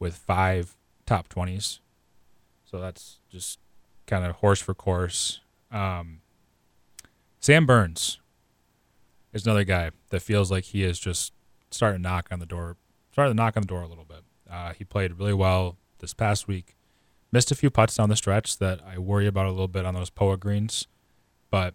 [0.03, 0.75] with five
[1.07, 1.79] top twenties.
[2.65, 3.57] So that's just
[4.05, 5.39] kind of horse for course.
[5.71, 6.21] Um,
[7.39, 8.19] Sam Burns,
[9.33, 11.33] is another guy that feels like he is just
[11.71, 12.77] starting to knock on the door,
[13.11, 14.23] starting to knock on the door a little bit.
[14.49, 16.75] Uh, he played really well this past week.
[17.31, 19.95] Missed a few putts down the stretch that I worry about a little bit on
[19.95, 20.87] those Poa greens,
[21.49, 21.73] but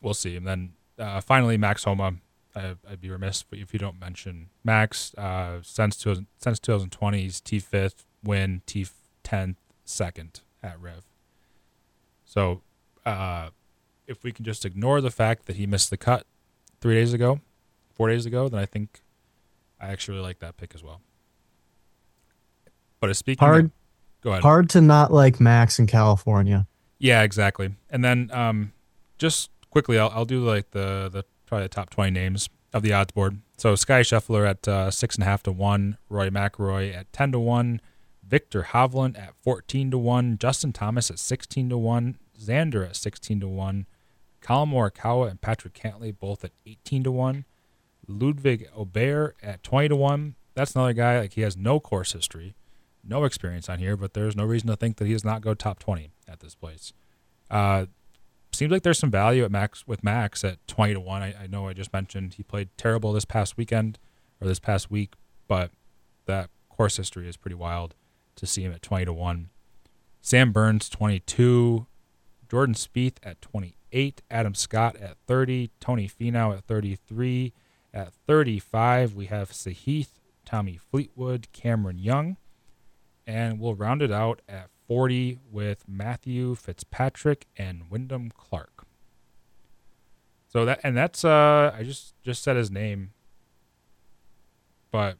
[0.00, 0.36] we'll see.
[0.36, 2.14] And then uh, finally, Max Homa.
[2.54, 5.14] I, would be remiss if you don't mention Max.
[5.14, 5.96] Uh, since
[6.38, 8.86] since 2020, he's T fifth win, T
[9.22, 11.04] tenth second at Rev.
[12.24, 12.62] So
[13.04, 13.50] uh,
[14.06, 16.26] if we can just ignore the fact that he missed the cut
[16.80, 17.40] three days ago,
[17.94, 19.00] four days ago, then I think
[19.80, 21.00] I actually really like that pick as well.
[23.00, 23.70] But speaking hard, of,
[24.22, 24.42] go ahead.
[24.42, 26.66] Hard to not like Max in California.
[26.98, 27.74] Yeah, exactly.
[27.90, 28.72] And then um,
[29.18, 32.94] just quickly, I'll, I'll do like the the probably the top twenty names of the
[32.94, 33.42] odds board.
[33.58, 37.30] So Sky Scheffler at uh, six and a half to one, Rory McIlroy at ten
[37.32, 37.82] to one,
[38.26, 43.38] Viktor Hovland at fourteen to one, Justin Thomas at sixteen to one, Xander at sixteen
[43.40, 43.84] to one,
[44.40, 47.44] Collin Morikawa and Patrick Cantlay both at 18 to 1.
[48.08, 50.34] Ludvig Aberg at 20 to 1.
[50.54, 52.54] That's another guy like he has no course history,
[53.04, 55.52] no experience on here, but there's no reason to think that he does not go
[55.52, 56.94] top 20 at this place.
[57.50, 57.86] Uh,
[58.54, 61.22] seems like there's some value at Max with Max at 20 to 1.
[61.22, 63.98] I, I know I just mentioned he played terrible this past weekend
[64.40, 65.14] or this past week,
[65.48, 65.70] but
[66.26, 67.94] that course history is pretty wild
[68.36, 69.50] to see him at 20 to 1.
[70.20, 71.86] Sam Burns 22,
[72.50, 77.52] Jordan Spieth at 28 Adam Scott at 30, Tony Finau at 33.
[77.94, 82.36] At 35, we have Sahith, Tommy Fleetwood, Cameron Young.
[83.26, 88.84] And we'll round it out at 40 with Matthew Fitzpatrick and Wyndham Clark.
[90.48, 93.14] So that and that's uh I just just said his name.
[94.90, 95.16] But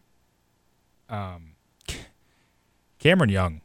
[1.08, 1.54] um
[2.98, 3.62] Cameron Young.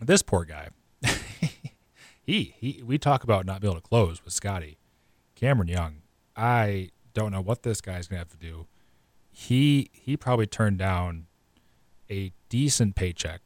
[0.00, 0.68] This poor guy
[2.22, 4.78] he he we talk about not being able to close with Scotty.
[5.34, 5.96] Cameron Young,
[6.34, 8.66] I don't know what this guy's gonna have to do.
[9.30, 11.26] He he probably turned down
[12.10, 13.42] a decent paycheck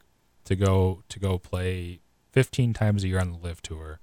[0.56, 2.00] to go to go play
[2.32, 4.00] 15 times a year on the LIV tour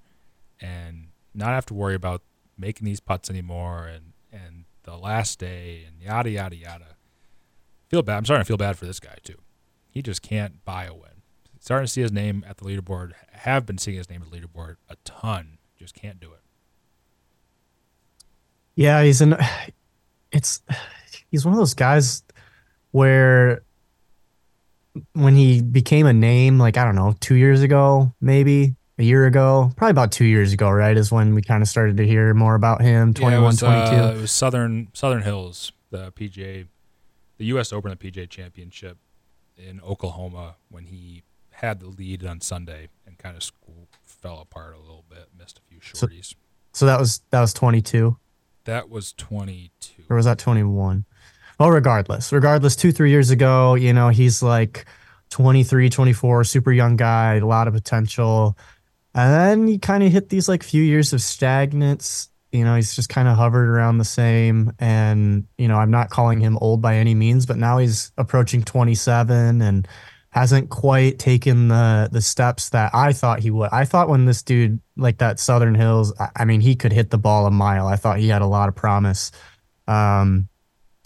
[0.60, 2.22] and not have to worry about
[2.58, 6.95] making these putts anymore and and the last day and yada yada yada.
[7.88, 8.18] Feel bad.
[8.18, 9.38] I'm starting to feel bad for this guy too.
[9.89, 11.24] He just can't buy a win.
[11.60, 13.14] Starting to see his name at the leaderboard.
[13.32, 15.58] Have been seeing his name at the leaderboard a ton.
[15.78, 16.41] Just can't do it.
[18.76, 19.38] Yeah, he's an.
[20.32, 20.62] It's
[21.32, 22.22] he's one of those guys
[22.91, 23.64] where
[25.14, 29.26] when he became a name, like I don't know, two years ago, maybe a year
[29.26, 30.95] ago, probably about two years ago, right?
[30.95, 33.14] Is when we kind of started to hear more about him.
[33.14, 33.95] 21, yeah, it was, 22.
[33.95, 36.68] Uh, it was Southern Southern Hills, the PGA,
[37.38, 37.72] the U.S.
[37.72, 38.97] Open, the PGA Championship
[39.58, 43.52] in Oklahoma when he had the lead on Sunday and kind of
[44.06, 46.26] fell apart a little bit, missed a few shorties.
[46.26, 46.36] So,
[46.74, 48.18] so that was that was 22.
[48.66, 50.04] That was 22.
[50.10, 51.06] Or was that 21?
[51.60, 54.86] Well, regardless, regardless, two, three years ago, you know, he's like
[55.32, 58.57] 23, 24, super young guy, a lot of potential.
[59.14, 62.30] And then he kind of hit these like few years of stagnance.
[62.53, 64.72] You know, he's just kind of hovered around the same.
[64.80, 68.64] And, you know, I'm not calling him old by any means, but now he's approaching
[68.64, 69.88] 27 and
[70.32, 73.70] hasn't quite taken the the steps that I thought he would.
[73.72, 77.10] I thought when this dude like that Southern Hills, I, I mean, he could hit
[77.10, 77.88] the ball a mile.
[77.88, 79.32] I thought he had a lot of promise.
[79.88, 80.49] Um,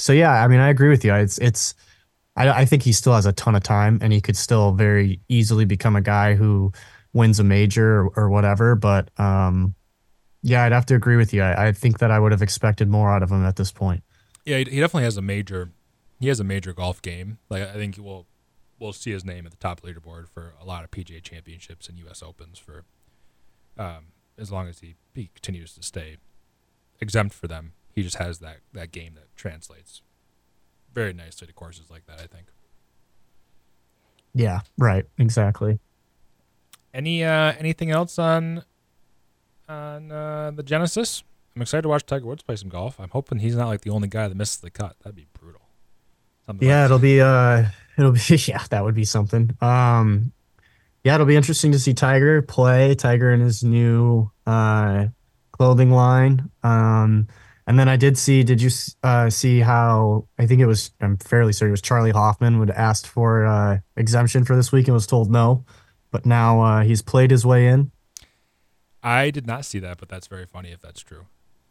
[0.03, 1.13] so yeah, I mean, I agree with you.
[1.13, 1.75] It's it's
[2.35, 5.21] I, I think he still has a ton of time, and he could still very
[5.29, 6.73] easily become a guy who
[7.13, 8.75] wins a major or, or whatever.
[8.75, 9.75] But um,
[10.41, 11.41] yeah, I'd have to agree with you.
[11.41, 14.03] I, I think that I would have expected more out of him at this point.
[14.43, 15.71] Yeah, he, definitely has a major.
[16.19, 17.37] He has a major golf game.
[17.49, 18.27] Like I think we'll
[18.79, 21.97] we'll see his name at the top leaderboard for a lot of PGA championships and
[21.99, 22.21] U.S.
[22.21, 22.83] Opens for
[23.77, 26.17] um, as long as he, he continues to stay
[26.99, 30.01] exempt for them he just has that that game that translates
[30.93, 32.19] very nicely to courses like that.
[32.19, 32.47] I think.
[34.33, 34.61] Yeah.
[34.77, 35.05] Right.
[35.17, 35.79] Exactly.
[36.93, 38.63] Any uh anything else on
[39.69, 41.23] on uh, the Genesis?
[41.55, 42.99] I'm excited to watch Tiger Woods play some golf.
[42.99, 44.95] I'm hoping he's not like the only guy that misses the cut.
[45.03, 45.61] That'd be brutal.
[46.45, 47.65] Something yeah, like it'll be uh
[47.97, 49.55] it'll be yeah, that would be something.
[49.61, 50.33] Um
[51.03, 55.07] yeah, it'll be interesting to see Tiger play, Tiger in his new uh
[55.51, 56.49] clothing line.
[56.63, 57.27] Um
[57.66, 58.43] and then I did see.
[58.43, 58.70] Did you
[59.03, 60.28] uh, see how?
[60.38, 60.91] I think it was.
[60.99, 64.88] I'm fairly certain it was Charley Hoffman would asked for uh, exemption for this week
[64.88, 65.64] and was told no,
[66.11, 67.91] but now uh, he's played his way in.
[69.01, 71.26] I did not see that, but that's very funny if that's true.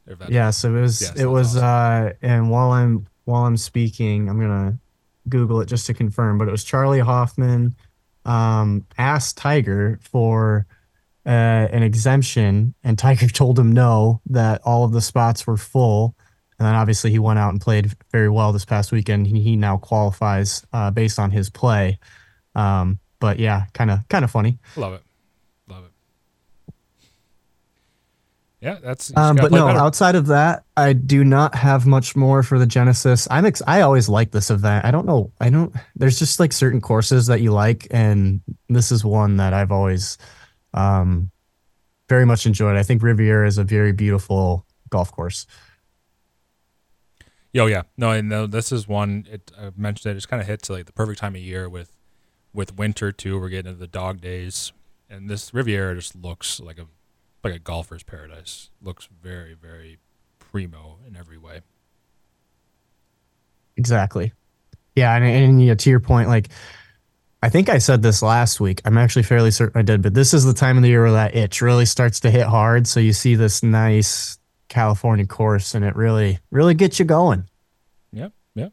[0.06, 1.02] If that's yeah, so it was.
[1.02, 1.56] Yes, it was.
[1.56, 2.06] Awesome.
[2.06, 4.78] Uh, and while I'm while I'm speaking, I'm gonna
[5.28, 6.38] Google it just to confirm.
[6.38, 7.76] But it was Charley Hoffman
[8.24, 10.66] um, asked Tiger for
[11.24, 11.28] uh,
[11.70, 16.14] an exemption, and Tiger told him no, that all of the spots were full.
[16.58, 19.26] And then obviously he went out and played very well this past weekend.
[19.26, 21.98] He, he now qualifies uh, based on his play.
[22.54, 24.58] Um, but yeah, kind of kind of funny.
[24.76, 25.02] Love it,
[25.68, 25.90] love it.
[28.60, 29.16] Yeah, that's.
[29.16, 29.78] Um, but no, better.
[29.78, 33.26] outside of that, I do not have much more for the Genesis.
[33.28, 34.84] I'm ex- I always like this event.
[34.84, 35.32] I don't know.
[35.40, 35.74] I don't.
[35.96, 40.16] There's just like certain courses that you like, and this is one that I've always
[40.74, 41.30] um,
[42.08, 42.76] very much enjoyed.
[42.76, 45.46] I think Riviera is a very beautiful golf course.
[47.52, 49.26] Yo, yeah, no, and no, this is one.
[49.30, 50.16] It I mentioned it.
[50.16, 51.96] It's kind of hits to like the perfect time of year with
[52.52, 53.38] with winter too.
[53.38, 54.72] We're getting into the dog days,
[55.10, 56.86] and this Riviera just looks like a
[57.44, 58.70] like a golfer's paradise.
[58.80, 59.98] Looks very, very
[60.38, 61.60] primo in every way.
[63.76, 64.32] Exactly.
[64.94, 66.48] Yeah, and, and yeah, to your point, like
[67.42, 68.80] I think I said this last week.
[68.84, 71.12] I'm actually fairly certain I did, but this is the time of the year where
[71.12, 72.86] that itch really starts to hit hard.
[72.86, 74.38] So you see this nice
[74.68, 77.48] California course and it really, really gets you going.
[78.12, 78.32] Yep.
[78.54, 78.72] Yep.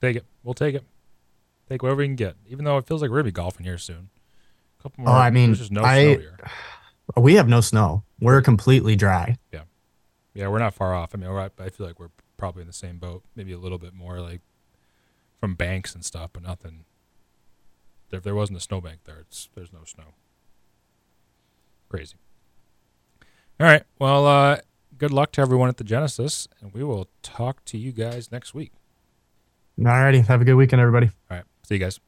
[0.00, 0.24] Take it.
[0.44, 0.84] We'll take it.
[1.68, 3.66] Take whatever we can get, even though it feels like we're going to be golfing
[3.66, 4.10] here soon.
[4.78, 5.12] A couple more.
[5.12, 6.18] Oh, I mean, There's no I,
[7.16, 8.04] we have no snow.
[8.20, 9.38] We're completely dry.
[9.52, 9.62] Yeah.
[10.34, 10.48] Yeah.
[10.48, 11.10] We're not far off.
[11.14, 13.92] I mean, I feel like we're probably in the same boat, maybe a little bit
[13.92, 14.40] more like
[15.40, 16.84] from banks and stuff, but nothing
[18.16, 20.14] if there wasn't a snowbank there, it's there's no snow.
[21.88, 22.16] Crazy.
[23.60, 23.82] All right.
[23.98, 24.58] Well, uh,
[24.98, 28.54] good luck to everyone at the Genesis, and we will talk to you guys next
[28.54, 28.72] week.
[29.78, 30.20] All righty.
[30.20, 31.10] Have a good weekend, everybody.
[31.30, 31.44] All right.
[31.64, 32.00] See you guys.